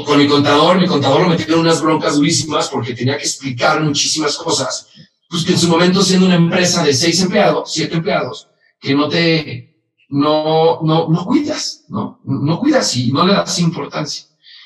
[0.03, 3.83] con mi contador, mi contador lo metió en unas broncas durísimas porque tenía que explicar
[3.83, 4.87] muchísimas cosas.
[5.29, 8.47] Pues que en su momento siendo una empresa de seis empleados, siete empleados,
[8.79, 9.75] que no te,
[10.09, 12.19] no, no, no cuidas, ¿no?
[12.23, 14.25] No cuidas y no le das importancia.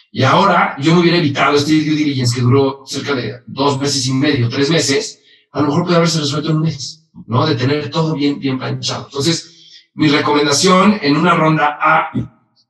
[0.10, 4.06] Y ahora yo me hubiera evitado este due diligence que duró cerca de dos meses
[4.06, 5.20] y medio, tres meses,
[5.52, 7.01] a lo mejor puede haberse resuelto en un mes.
[7.28, 7.46] ¿No?
[7.46, 9.06] De tener todo bien, bien planchado.
[9.06, 9.52] Entonces,
[9.94, 12.12] mi recomendación en una ronda A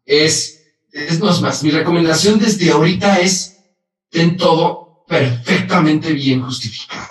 [0.05, 3.59] es, es no es más, mi recomendación desde ahorita es,
[4.09, 7.07] ten todo perfectamente bien justificado.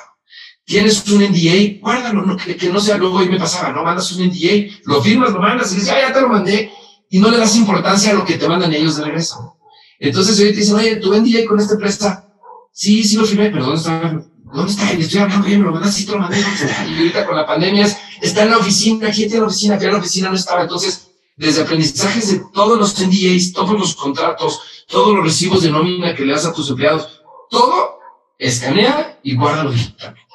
[0.64, 4.26] Tienes un NDA, guárdalo, no, que, no sea luego y me pasaba, no mandas un
[4.26, 6.72] NDA, lo firmas, lo mandas y dices, ya, ya te lo mandé,
[7.08, 9.56] y no le das importancia a lo que te mandan ellos de regreso.
[9.98, 12.26] Entonces hoy te dicen, oye, tu NDA con esta empresa,
[12.72, 14.24] sí, sí lo firmé, pero ¿dónde está?
[14.52, 14.92] ¿Dónde está?
[14.94, 17.46] Y estoy hablando, oye, me lo mandas, sí te lo mandé, Y ahorita con la
[17.46, 17.86] pandemia
[18.20, 20.62] está en la oficina, aquí tiene la oficina, que en la oficina no estaba.
[20.62, 26.14] Entonces, desde aprendizajes de todos los NDAs, todos los contratos, todos los recibos de nómina
[26.14, 27.98] que le das a tus empleados, todo
[28.38, 30.28] escanea y guárdalo digitalmente.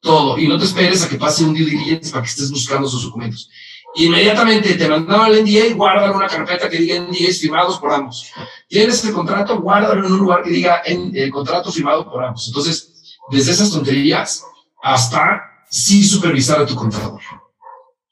[0.00, 0.38] Todo.
[0.38, 3.04] Y no te esperes a que pase un due diligence para que estés buscando sus
[3.04, 3.50] documentos.
[3.96, 8.30] Inmediatamente te mandaban el NDA, guárdalo en una carpeta que diga NDAs firmados por ambos.
[8.68, 12.46] Tienes el contrato, guárdalo en un lugar que diga en, el contrato firmado por ambos.
[12.46, 12.97] Entonces,
[13.30, 14.44] desde esas tonterías
[14.82, 17.20] hasta sí supervisar a tu contador.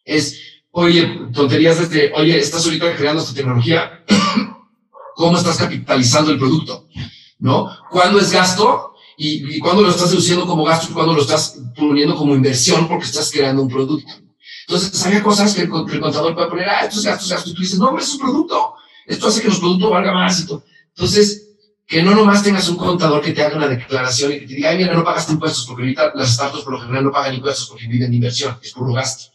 [0.04, 0.38] Es,
[0.70, 4.04] oye, tonterías desde, oye, estás ahorita creando esta tecnología,
[5.14, 6.86] ¿cómo estás capitalizando el producto?
[7.38, 7.70] ¿No?
[7.90, 8.94] ¿Cuándo es gasto?
[9.18, 12.86] Y, y cuándo lo estás deduciendo como gasto y cuándo lo estás poniendo como inversión
[12.86, 14.12] porque estás creando un producto.
[14.68, 17.78] Entonces, había cosas que el, contador puede poner, ah, estos gastos, gastos, y tú dices,
[17.78, 18.74] no, hombre, es un producto.
[19.06, 20.64] Esto hace que los productos valgan más y todo.
[20.88, 21.45] Entonces,
[21.86, 24.70] que no nomás tengas un contador que te haga una declaración y que te diga,
[24.70, 27.68] ay, mira, no pagaste impuestos, porque ahorita las startups por lo general no pagan impuestos
[27.68, 29.32] porque viven de inversión, es puro gasto.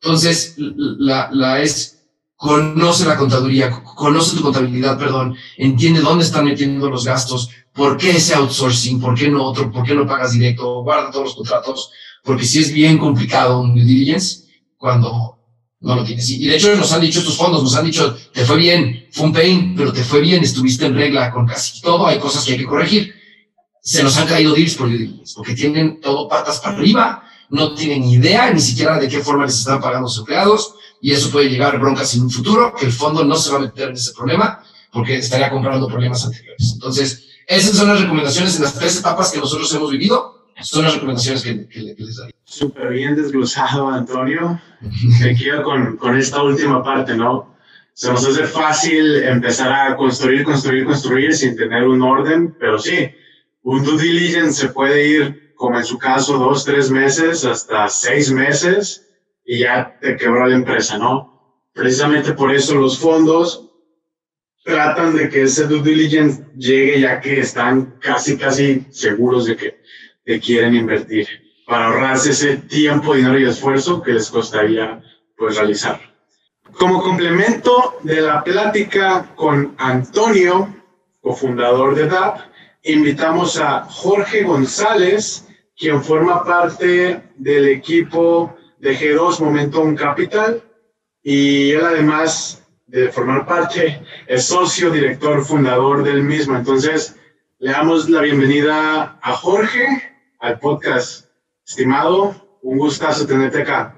[0.00, 2.04] Entonces, la, la es,
[2.36, 8.10] conoce la contaduría, conoce tu contabilidad, perdón, entiende dónde están metiendo los gastos, por qué
[8.10, 11.90] ese outsourcing, por qué no otro, por qué no pagas directo, guarda todos los contratos,
[12.22, 14.44] porque si es bien complicado un due diligence
[14.76, 15.38] cuando
[15.82, 16.30] no lo tienes.
[16.30, 19.26] Y de hecho nos han dicho estos fondos, nos han dicho, te fue bien, fue
[19.26, 22.52] un pain, pero te fue bien, estuviste en regla con casi todo, hay cosas que
[22.52, 23.14] hay que corregir.
[23.82, 24.88] Se nos han caído deals por
[25.34, 29.58] porque tienen todo patas para arriba, no tienen idea ni siquiera de qué forma les
[29.58, 33.24] están pagando los empleados, y eso puede llegar broncas en un futuro, que el fondo
[33.24, 36.70] no se va a meter en ese problema, porque estaría comprando problemas anteriores.
[36.74, 40.94] Entonces, esas son las recomendaciones en las tres etapas que nosotros hemos vivido son las
[40.94, 42.34] recomendaciones que, les daría.
[42.44, 44.60] Súper bien desglosado, Antonio.
[45.20, 47.56] Me quiero con, con esta última parte, ¿no?
[47.94, 53.10] Se nos hace fácil empezar a construir, construir, construir sin tener un orden, pero sí,
[53.62, 58.32] un due diligence se puede ir, como en su caso, dos, tres meses, hasta seis
[58.32, 59.10] meses,
[59.44, 61.58] y ya te quebró la empresa, ¿no?
[61.74, 63.70] Precisamente por eso los fondos
[64.64, 69.81] tratan de que ese due diligence llegue ya que están casi, casi seguros de que
[70.24, 71.26] que quieren invertir
[71.66, 75.02] para ahorrarse ese tiempo, dinero y esfuerzo que les costaría
[75.36, 76.00] pues realizar.
[76.78, 80.74] Como complemento de la plática con Antonio,
[81.20, 82.40] cofundador de DAP,
[82.84, 90.62] invitamos a Jorge González, quien forma parte del equipo de G2 Momentum Capital
[91.22, 96.56] y él además de formar parte es socio director fundador del mismo.
[96.56, 97.16] Entonces,
[97.58, 100.11] le damos la bienvenida a Jorge
[100.42, 101.30] al podcast.
[101.64, 103.94] Estimado, un gustazo tenerte acá.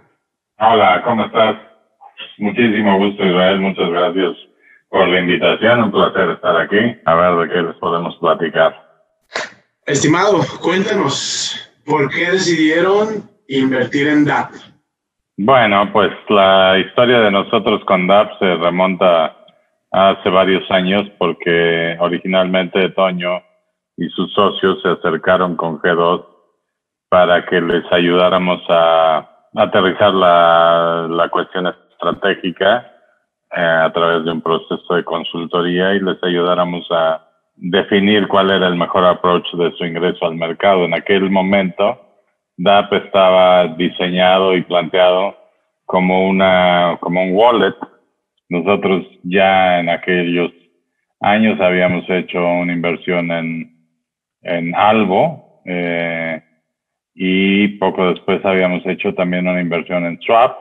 [0.59, 1.57] Hola, ¿cómo estás?
[2.39, 3.61] Muchísimo gusto, Israel.
[3.61, 4.37] Muchas gracias
[4.91, 5.85] por la invitación.
[5.85, 6.77] Un placer estar aquí.
[7.07, 8.75] A ver de qué les podemos platicar.
[9.87, 14.53] Estimado, cuéntanos, ¿por qué decidieron invertir en DAP?
[15.39, 19.35] Bueno, pues la historia de nosotros con DAP se remonta
[19.91, 23.43] hace varios años porque originalmente Toño
[23.97, 26.34] y sus socios se acercaron con G2
[27.15, 29.25] para que les ayudáramos a
[29.55, 32.91] aterrizar la, la cuestión estratégica
[33.57, 37.25] eh, a través de un proceso de consultoría y les ayudáramos a
[37.55, 40.87] definir cuál era el mejor approach de su ingreso al mercado.
[40.87, 42.01] En aquel momento,
[42.57, 45.37] DAP estaba diseñado y planteado
[45.87, 47.77] como, una, como un wallet.
[48.49, 50.51] Nosotros ya en aquellos
[51.21, 53.73] años habíamos hecho una inversión en,
[54.43, 56.43] en Albo, eh,
[57.15, 60.57] y poco después habíamos hecho también una inversión en Swap.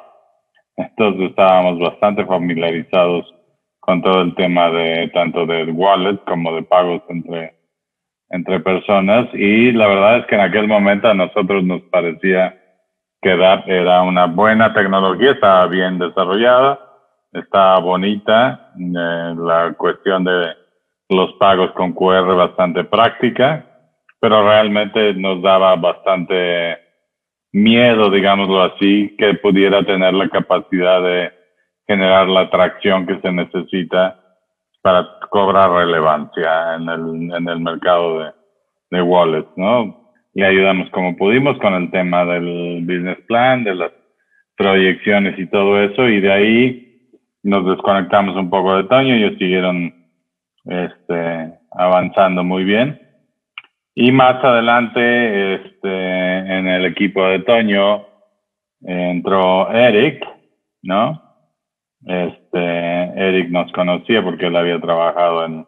[0.78, 3.34] Entonces estábamos bastante familiarizados
[3.80, 7.56] con todo el tema de tanto de wallet como de pagos entre,
[8.30, 12.60] entre personas y la verdad es que en aquel momento a nosotros nos parecía
[13.22, 16.80] que DAP era una buena tecnología, estaba bien desarrollada,
[17.32, 20.54] estaba bonita, eh, la cuestión de
[21.10, 23.66] los pagos con QR bastante práctica
[24.24, 26.78] pero realmente nos daba bastante
[27.52, 31.34] miedo, digámoslo así, que pudiera tener la capacidad de
[31.86, 34.18] generar la atracción que se necesita
[34.82, 38.32] para cobrar relevancia en el, en el mercado de,
[38.92, 40.14] de wallets, ¿no?
[40.34, 43.92] Y ayudamos como pudimos con el tema del business plan, de las
[44.56, 47.10] proyecciones y todo eso, y de ahí
[47.44, 49.94] nos desconectamos un poco de Toño y ellos siguieron
[50.64, 53.04] este, avanzando muy bien
[53.96, 58.08] Y más adelante, este, en el equipo de Toño,
[58.82, 60.26] entró Eric,
[60.82, 61.22] ¿no?
[62.06, 65.68] Este, Eric nos conocía porque él había trabajado en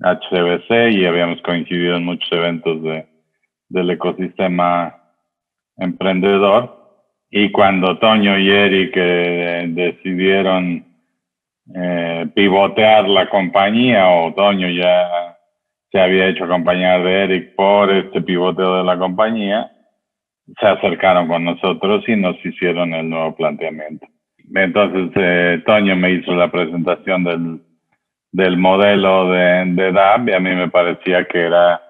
[0.00, 3.06] HCBC y habíamos coincidido en muchos eventos de,
[3.68, 4.96] del ecosistema
[5.76, 6.78] emprendedor.
[7.30, 10.86] Y cuando Toño y Eric eh, decidieron
[11.74, 15.36] eh, pivotear la compañía, o Toño ya
[15.90, 19.70] se había hecho acompañar de Eric por este pivoteo de la compañía,
[20.58, 24.06] se acercaron con nosotros y nos hicieron el nuevo planteamiento.
[24.54, 27.60] Entonces, eh, Toño me hizo la presentación del,
[28.32, 31.80] del modelo de, de DAP y a mí me parecía que era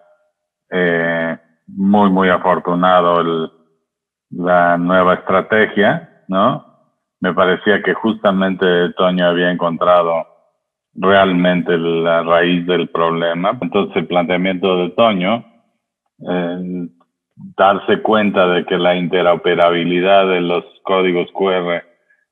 [0.71, 3.51] eh, muy, muy afortunado el,
[4.31, 6.67] la nueva estrategia, ¿no?
[7.21, 10.27] Me parecía que justamente Toño había encontrado
[10.95, 13.59] realmente la raíz del problema.
[13.61, 15.45] Entonces el planteamiento de Toño,
[16.29, 16.89] eh,
[17.57, 21.83] darse cuenta de que la interoperabilidad de los códigos QR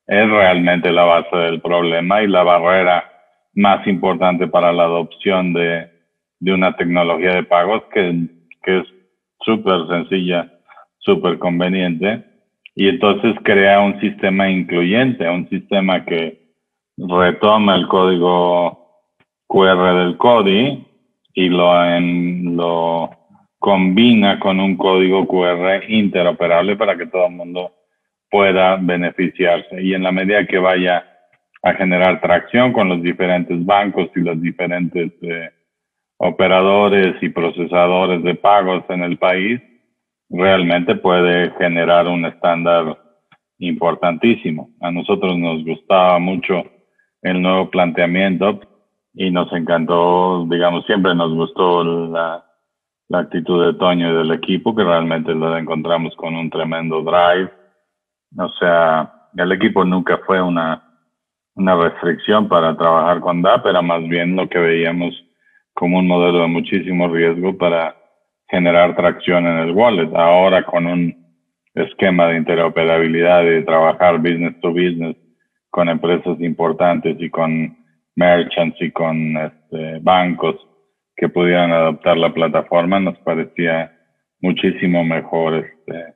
[0.07, 3.05] es realmente la base del problema y la barrera
[3.55, 5.91] más importante para la adopción de,
[6.41, 8.27] de una tecnología de pagos que,
[8.63, 8.87] que es
[9.41, 10.51] súper sencilla,
[10.99, 12.25] súper conveniente.
[12.75, 16.38] Y entonces crea un sistema incluyente, un sistema que
[17.07, 19.05] retoma el código
[19.47, 20.87] QR del CODI
[21.35, 23.11] y lo, en, lo
[23.59, 27.73] combina con un código QR interoperable para que todo el mundo
[28.31, 29.81] pueda beneficiarse.
[29.83, 31.05] Y en la medida que vaya
[31.63, 35.51] a generar tracción con los diferentes bancos y los diferentes eh,
[36.19, 39.61] operadores y procesadores de pagos en el país,
[40.29, 42.99] realmente puede generar un estándar
[43.59, 44.71] importantísimo.
[44.81, 46.65] A nosotros nos gustaba mucho
[47.23, 48.61] el nuevo planteamiento
[49.15, 52.45] y nos encantó, digamos, siempre nos gustó la,
[53.09, 57.51] la actitud de Toño y del equipo, que realmente lo encontramos con un tremendo drive.
[58.39, 60.83] O sea, el equipo nunca fue una,
[61.55, 65.15] una restricción para trabajar con DAP, era más bien lo que veíamos
[65.75, 67.97] como un modelo de muchísimo riesgo para
[68.49, 70.15] generar tracción en el wallet.
[70.15, 71.17] Ahora con un
[71.75, 75.17] esquema de interoperabilidad y de trabajar business to business
[75.71, 77.77] con empresas importantes y con
[78.17, 80.57] merchants y con este, bancos
[81.17, 83.93] que pudieran adoptar la plataforma, nos parecía
[84.41, 86.15] muchísimo mejor este,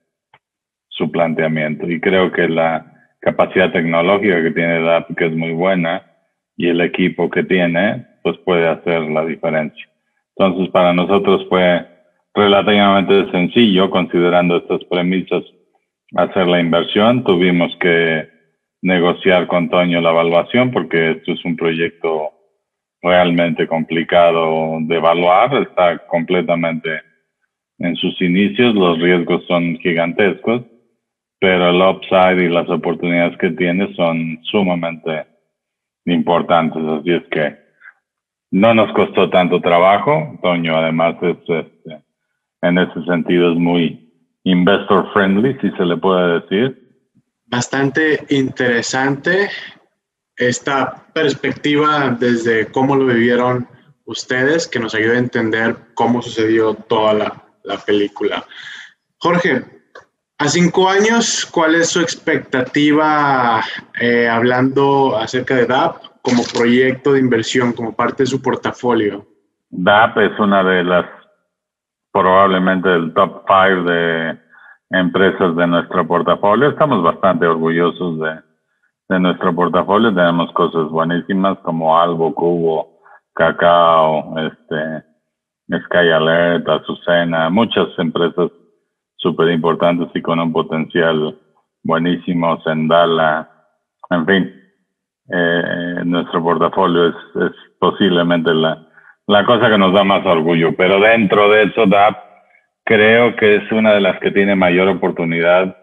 [0.88, 1.88] su planteamiento.
[1.88, 2.86] Y creo que la
[3.20, 6.02] capacidad tecnológica que tiene DAP, que es muy buena,
[6.56, 9.88] y el equipo que tiene, pues puede hacer la diferencia.
[10.36, 11.86] Entonces, para nosotros fue
[12.34, 15.42] relativamente sencillo, considerando estas premisas,
[16.16, 17.24] hacer la inversión.
[17.24, 18.28] Tuvimos que
[18.82, 22.32] negociar con Toño la evaluación porque esto es un proyecto
[23.00, 27.00] realmente complicado de evaluar, está completamente
[27.78, 30.62] en sus inicios, los riesgos son gigantescos,
[31.40, 35.26] pero el upside y las oportunidades que tiene son sumamente
[36.04, 37.56] importantes, así es que
[38.52, 42.02] no nos costó tanto trabajo, Toño además es, este,
[42.62, 44.12] en ese sentido es muy
[44.44, 46.81] investor friendly, si se le puede decir,
[47.52, 49.50] bastante interesante
[50.36, 53.68] esta perspectiva desde cómo lo vivieron
[54.06, 58.42] ustedes, que nos ayuda a entender cómo sucedió toda la, la película.
[59.18, 59.64] Jorge,
[60.38, 63.62] a cinco años, ¿cuál es su expectativa
[64.00, 69.26] eh, hablando acerca de DAP como proyecto de inversión, como parte de su portafolio?
[69.68, 71.04] DAP es una de las,
[72.12, 74.38] probablemente el top five de
[74.92, 76.68] empresas de nuestro portafolio.
[76.68, 78.40] Estamos bastante orgullosos de,
[79.08, 80.14] de nuestro portafolio.
[80.14, 83.00] Tenemos cosas buenísimas como Albo, Cubo,
[83.34, 85.04] Cacao, este,
[85.84, 88.50] Sky Alert, Azucena, muchas empresas
[89.16, 91.38] súper importantes y con un potencial
[91.82, 93.48] buenísimo, Sendala,
[94.10, 94.62] en fin,
[95.28, 98.86] eh, nuestro portafolio es, es posiblemente la,
[99.26, 102.31] la cosa que nos da más orgullo, pero dentro de eso DAP
[102.84, 105.76] creo que es una de las que tiene mayor oportunidad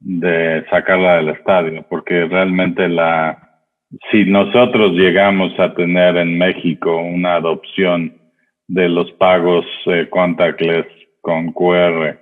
[0.00, 3.62] de sacarla del estadio, porque realmente la,
[4.10, 8.14] si nosotros llegamos a tener en México una adopción
[8.68, 10.86] de los pagos eh, contactless
[11.20, 12.18] con QR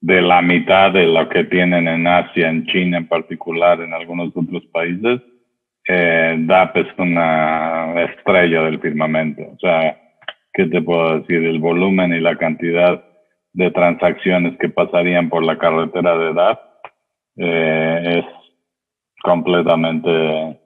[0.00, 4.32] de la mitad de lo que tienen en Asia, en China en particular, en algunos
[4.36, 5.20] otros países,
[5.88, 9.42] eh, DAP es una estrella del firmamento.
[9.42, 9.98] O sea,
[10.56, 11.44] ¿qué te puedo decir?
[11.44, 13.04] El volumen y la cantidad
[13.52, 16.60] de transacciones que pasarían por la carretera de DAP
[17.36, 18.24] eh, es
[19.22, 20.58] completamente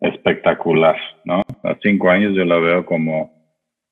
[0.00, 1.42] espectacular, ¿no?
[1.62, 3.32] A cinco años yo la veo como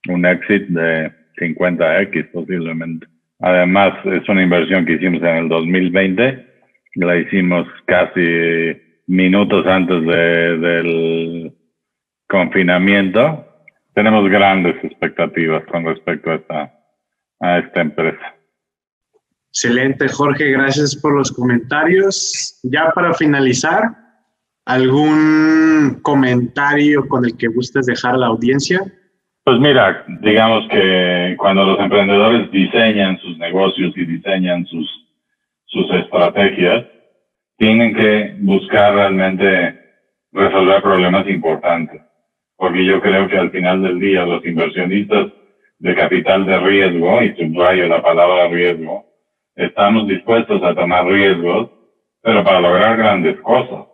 [0.08, 3.06] un éxito de 50x posiblemente.
[3.40, 6.46] Además, es una inversión que hicimos en el 2020,
[6.96, 11.52] la hicimos casi minutos antes de, del
[12.28, 13.45] confinamiento.
[13.96, 16.74] Tenemos grandes expectativas con respecto a esta,
[17.40, 18.34] a esta empresa.
[19.48, 22.60] Excelente, Jorge, gracias por los comentarios.
[22.62, 23.84] Ya para finalizar,
[24.66, 28.80] ¿algún comentario con el que gustes dejar a la audiencia?
[29.44, 34.86] Pues mira, digamos que cuando los emprendedores diseñan sus negocios y diseñan sus,
[35.64, 36.84] sus estrategias,
[37.56, 39.80] tienen que buscar realmente
[40.32, 42.05] resolver problemas importantes.
[42.56, 45.28] Porque yo creo que al final del día los inversionistas
[45.78, 49.04] de capital de riesgo, y subrayo la palabra riesgo,
[49.54, 51.68] estamos dispuestos a tomar riesgos,
[52.22, 53.84] pero para lograr grandes cosas,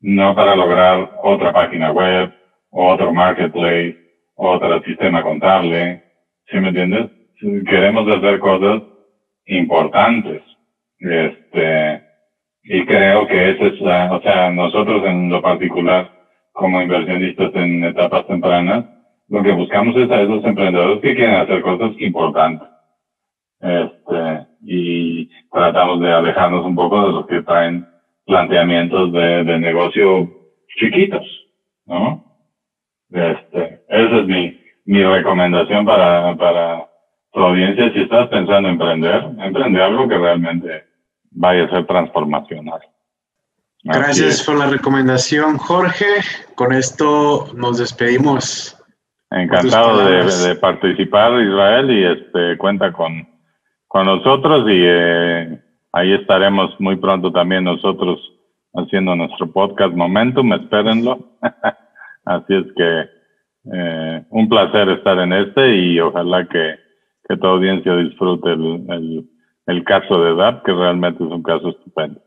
[0.00, 2.30] no para lograr otra página web,
[2.70, 3.94] otro marketplace,
[4.34, 6.02] otro sistema contable,
[6.50, 7.08] ¿sí me entiendes?
[7.68, 8.82] Queremos hacer cosas
[9.46, 10.40] importantes,
[10.98, 12.02] este,
[12.62, 16.10] y creo que esa es la, o sea, nosotros en lo particular,
[16.60, 18.84] como inversionistas en etapas tempranas,
[19.28, 22.68] lo que buscamos es a esos emprendedores que quieren hacer cosas importantes.
[23.60, 27.86] Este, y tratamos de alejarnos un poco de los que traen
[28.26, 30.30] planteamientos de, de negocio
[30.76, 31.26] chiquitos,
[31.86, 32.22] ¿no?
[33.10, 36.86] Este, esa es mi, mi recomendación para, para
[37.32, 37.90] tu audiencia.
[37.94, 40.84] Si estás pensando en emprender, emprende algo que realmente
[41.30, 42.80] vaya a ser transformacional.
[43.82, 46.04] Gracias por la recomendación, Jorge.
[46.54, 48.76] Con esto nos despedimos.
[49.30, 53.26] Encantado de, de, participar, Israel, y este cuenta con,
[53.86, 55.62] con nosotros y eh,
[55.92, 58.18] ahí estaremos muy pronto también nosotros
[58.74, 61.38] haciendo nuestro podcast Momentum, espérenlo.
[62.24, 63.08] Así es que
[63.72, 66.76] eh, un placer estar en este y ojalá que,
[67.28, 69.30] que tu audiencia disfrute el, el,
[69.66, 72.20] el caso de DAP, que realmente es un caso estupendo.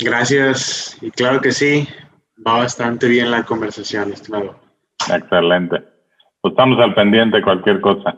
[0.00, 1.88] Gracias, y claro que sí,
[2.46, 4.56] va bastante bien la conversación, estimado.
[5.12, 5.82] Excelente.
[6.40, 8.16] Pues estamos al pendiente cualquier cosa.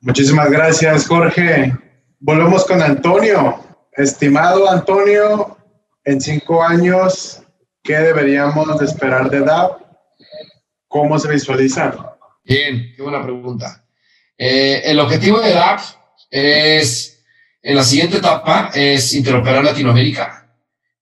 [0.00, 1.76] Muchísimas gracias, Jorge.
[2.18, 3.60] Volvemos con Antonio.
[3.92, 5.58] Estimado Antonio,
[6.04, 7.42] en cinco años,
[7.82, 9.82] ¿qué deberíamos de esperar de DAP?
[10.86, 12.16] ¿Cómo se visualiza?
[12.42, 13.84] Bien, qué buena pregunta.
[14.38, 15.80] Eh, el objetivo de DAP
[16.30, 17.22] es,
[17.60, 20.47] en la siguiente etapa, es interoperar Latinoamérica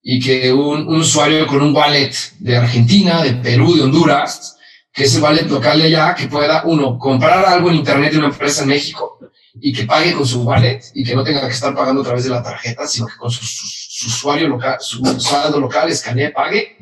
[0.09, 4.57] y que un, un usuario con un wallet de Argentina, de Perú, de Honduras,
[4.93, 8.19] que es el wallet local de allá, que pueda, uno, comprar algo en Internet de
[8.19, 9.19] una empresa en México
[9.61, 12.23] y que pague con su wallet y que no tenga que estar pagando a través
[12.23, 16.77] de la tarjeta, sino que con su, su, usuario local, su saldo local escanee, pague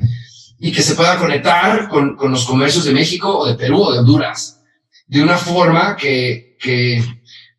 [0.58, 3.92] y que se pueda conectar con, con, los comercios de México o de Perú o
[3.94, 4.60] de Honduras
[5.06, 7.02] de una forma que, que,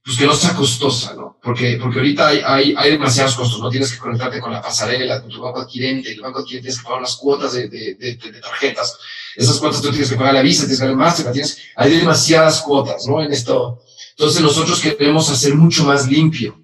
[0.06, 1.40] pues que no sea costosa, ¿no?
[1.42, 3.72] Porque, porque ahorita hay, hay, hay demasiados costos, ¿no?
[3.72, 6.84] Tienes que conectarte con la pasarela, con tu banco adquirente, el banco adquirente tienes que
[6.84, 9.00] pagar unas cuotas de, de, de, tarjetas,
[9.36, 11.98] esas cuotas tú tienes que pagar la Visa, tienes que pagar el Mastercard, tienes, hay
[11.98, 13.20] demasiadas cuotas, ¿no?
[13.20, 13.82] En esto,
[14.12, 16.56] entonces nosotros queremos hacer mucho más limpio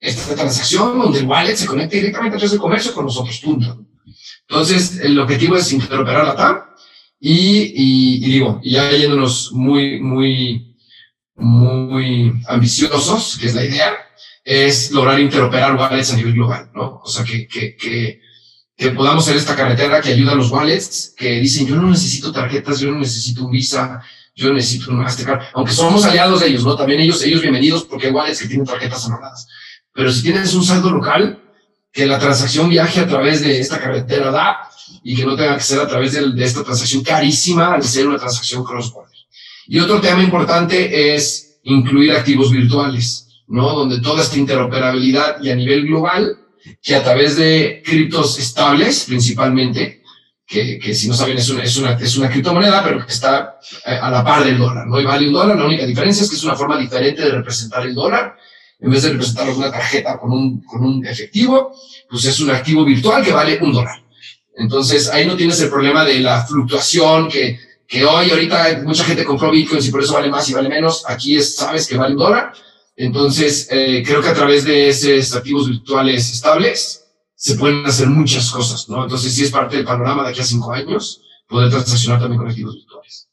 [0.00, 3.86] esta transacción donde el wallet se conecte directamente a través del comercio con nosotros, punto.
[4.48, 6.62] Entonces el objetivo es interoperar la TAM
[7.20, 10.67] y, y, y digo, ya yéndonos muy, muy,
[11.38, 13.96] muy ambiciosos, que es la idea,
[14.44, 17.00] es lograr interoperar wallets a nivel global, ¿no?
[17.04, 18.20] O sea, que, que, que,
[18.76, 22.32] que podamos ser esta carretera que ayuda a los wallets que dicen, yo no necesito
[22.32, 24.02] tarjetas, yo no necesito un Visa,
[24.34, 26.76] yo necesito un Mastercard, aunque somos aliados de ellos, ¿no?
[26.76, 29.48] También ellos, ellos bienvenidos porque igual es que tienen tarjetas anuladas.
[29.92, 31.42] Pero si tienes un saldo local,
[31.92, 34.58] que la transacción viaje a través de esta carretera da
[35.02, 38.06] y que no tenga que ser a través de, de esta transacción carísima al ser
[38.06, 39.07] una transacción cross-border.
[39.70, 43.74] Y otro tema importante es incluir activos virtuales, ¿no?
[43.74, 46.38] Donde toda esta interoperabilidad y a nivel global,
[46.82, 50.02] que a través de criptos estables principalmente,
[50.46, 53.58] que, que, si no saben es una, es, una, es una criptomoneda, pero que está
[53.84, 54.98] eh, a la par del dólar, ¿no?
[54.98, 57.84] Y vale un dólar, la única diferencia es que es una forma diferente de representar
[57.84, 58.36] el dólar.
[58.80, 61.74] En vez de representarlo con una tarjeta con un, con un efectivo,
[62.08, 64.02] pues es un activo virtual que vale un dólar.
[64.56, 69.24] Entonces, ahí no tienes el problema de la fluctuación que, que hoy, ahorita, mucha gente
[69.24, 71.04] compró bitcoins y por eso vale más y vale menos.
[71.08, 72.52] Aquí es, sabes que vale un dólar.
[72.94, 78.50] Entonces, eh, creo que a través de esos activos virtuales estables, se pueden hacer muchas
[78.50, 79.04] cosas, ¿no?
[79.04, 82.50] Entonces, sí es parte del panorama de aquí a cinco años, poder transaccionar también con
[82.50, 83.28] activos virtuales.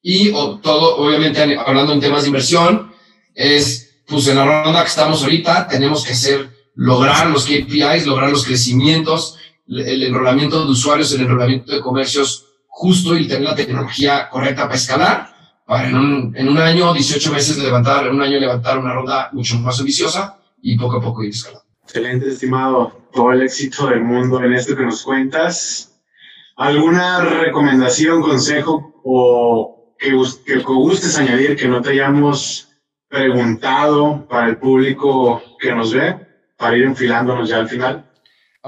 [0.00, 2.90] Y o, todo, obviamente, hablando en temas de inversión,
[3.34, 8.30] es, pues en la ronda que estamos ahorita, tenemos que hacer, lograr los KPIs, lograr
[8.30, 12.47] los crecimientos, el enrolamiento de usuarios, el enrolamiento de comercios
[12.78, 15.28] justo y tener la tecnología correcta para escalar,
[15.66, 19.30] para en un, en un año, 18 meses levantar, en un año levantar una ronda
[19.32, 21.66] mucho más ambiciosa y poco a poco ir escalando.
[21.82, 23.08] Excelente, estimado.
[23.12, 26.00] Todo el éxito del mundo en esto que nos cuentas.
[26.56, 30.16] ¿Alguna recomendación, consejo o que,
[30.46, 32.68] que gustes añadir que no te hayamos
[33.08, 36.14] preguntado para el público que nos ve,
[36.56, 38.07] para ir enfilándonos ya al final?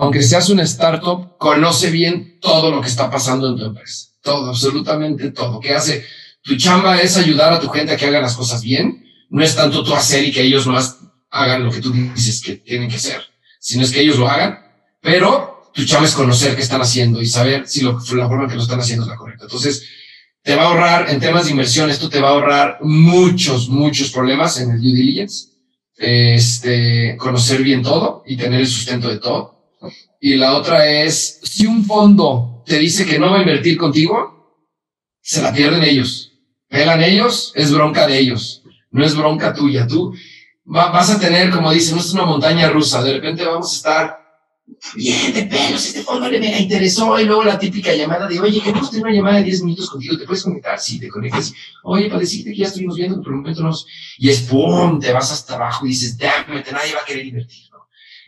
[0.01, 4.09] Aunque seas una startup, conoce bien todo lo que está pasando en tu empresa.
[4.22, 5.61] Todo, absolutamente todo.
[5.61, 6.07] ¿Qué hace?
[6.42, 9.05] Tu chamba es ayudar a tu gente a que haga las cosas bien.
[9.28, 12.57] No es tanto tú hacer y que ellos más hagan lo que tú dices que
[12.57, 13.20] tienen que hacer,
[13.61, 14.59] sino es que ellos lo hagan,
[15.03, 18.57] pero tu chamba es conocer qué están haciendo y saber si la forma en que
[18.57, 19.44] lo están haciendo es la correcta.
[19.44, 19.86] Entonces,
[20.42, 24.11] te va a ahorrar en temas de inversión, esto te va a ahorrar muchos, muchos
[24.11, 25.51] problemas en el due diligence.
[25.98, 29.59] Este, conocer bien todo y tener el sustento de todo.
[30.20, 34.66] Y la otra es, si un fondo te dice que no va a invertir contigo,
[35.20, 36.32] se la pierden ellos.
[36.68, 39.86] Pelan ellos, es bronca de ellos, no es bronca tuya.
[39.86, 40.14] Tú
[40.64, 44.20] vas a tener, como dicen, no es una montaña rusa, de repente vamos a estar
[44.94, 48.60] bien de pelos, este fondo le mega interesó, y luego la típica llamada de, oye,
[48.60, 50.78] queremos tener una llamada de 10 minutos contigo, ¿te puedes conectar?
[50.78, 51.52] Sí, te conectas.
[51.82, 53.86] Oye, para decirte que ya estuvimos viendo, por el momento nos...
[54.18, 57.64] Y es pum, te vas hasta abajo y dices, damn, nadie va a querer invertir,
[57.69, 57.69] ¿no?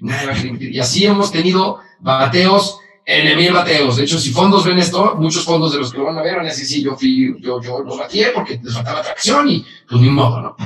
[0.03, 3.97] Y así hemos tenido bateos en mil bateos.
[3.97, 6.37] De hecho, si fondos ven esto, muchos fondos de los que lo van a ver
[6.37, 9.65] van a decir, sí, yo fui, yo, yo los batí porque les faltaba atracción y
[9.89, 10.57] pues ni modo, ¿no?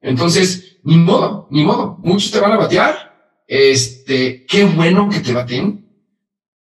[0.00, 1.98] Entonces, ni modo, ni modo.
[2.02, 3.12] Muchos te van a batear.
[3.46, 5.82] Este, qué bueno que te baten,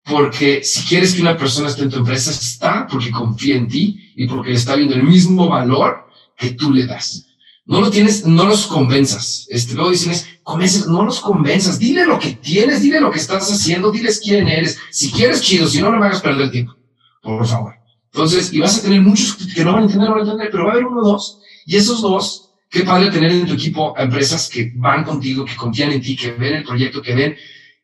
[0.04, 4.14] porque si quieres que una persona esté en tu empresa, está porque confía en ti
[4.16, 6.08] y porque le está viendo el mismo valor
[6.38, 7.25] que tú le das.
[7.66, 9.48] No lo tienes, no los convenzas.
[9.50, 10.14] Este, luego dicen,
[10.44, 11.80] convences, no los convenzas.
[11.80, 14.78] Dile lo que tienes, dile lo que estás haciendo, diles quién eres.
[14.92, 16.76] Si quieres, chido, si no, no me hagas perder el tiempo.
[17.22, 17.74] Por favor.
[18.12, 20.50] Entonces, y vas a tener muchos que no van a entender, no van a entender,
[20.52, 21.40] pero va a haber uno o dos.
[21.66, 22.46] Y esos dos
[22.76, 26.14] Qué padre tener en tu equipo a empresas que van contigo, que confían en ti,
[26.14, 27.38] que ven el proyecto, que ven.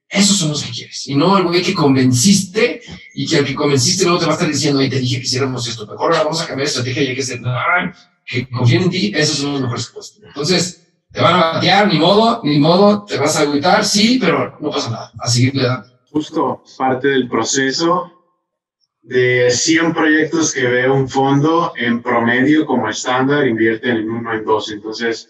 [0.09, 1.07] Esos son los que quieres.
[1.07, 2.81] Y no el güey que convenciste
[3.13, 5.23] y que al que convenciste luego te va a estar diciendo, ahí te dije que
[5.23, 7.39] hiciéramos esto, mejor ahora vamos a cambiar de estrategia y hay que ser,
[8.25, 11.99] que confíen en ti, esos son los mejores que Entonces, te van a batear, ni
[11.99, 15.89] modo, ni modo, te vas a agüitar, sí, pero no pasa nada, a seguirle dando.
[16.09, 18.11] Justo parte del proceso
[19.01, 24.45] de 100 proyectos que ve un fondo, en promedio como estándar invierten en uno en
[24.45, 24.71] dos.
[24.71, 25.29] Entonces,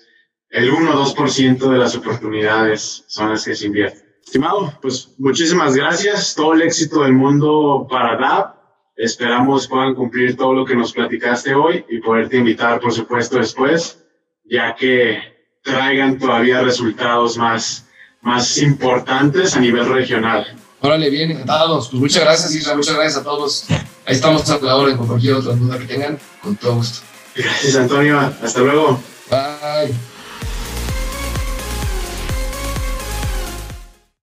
[0.50, 4.04] el 1 o 2% de las oportunidades son las que se invierten.
[4.24, 6.36] Estimado, pues muchísimas gracias.
[6.36, 8.61] Todo el éxito del mundo para DAP.
[9.02, 13.98] Esperamos puedan cumplir todo lo que nos platicaste hoy y poderte invitar, por supuesto, después,
[14.46, 15.18] ya que
[15.64, 17.88] traigan todavía resultados más,
[18.22, 20.56] más importantes a nivel regional.
[20.82, 21.90] Órale, bien, encantados.
[21.90, 23.66] Pues muchas gracias, Isra, muchas gracias a todos.
[24.06, 27.00] Ahí estamos a la hora con cualquier otra duda que tengan, con todo gusto.
[27.34, 28.20] Gracias, Antonio.
[28.20, 29.02] Hasta luego.
[29.32, 30.11] Bye.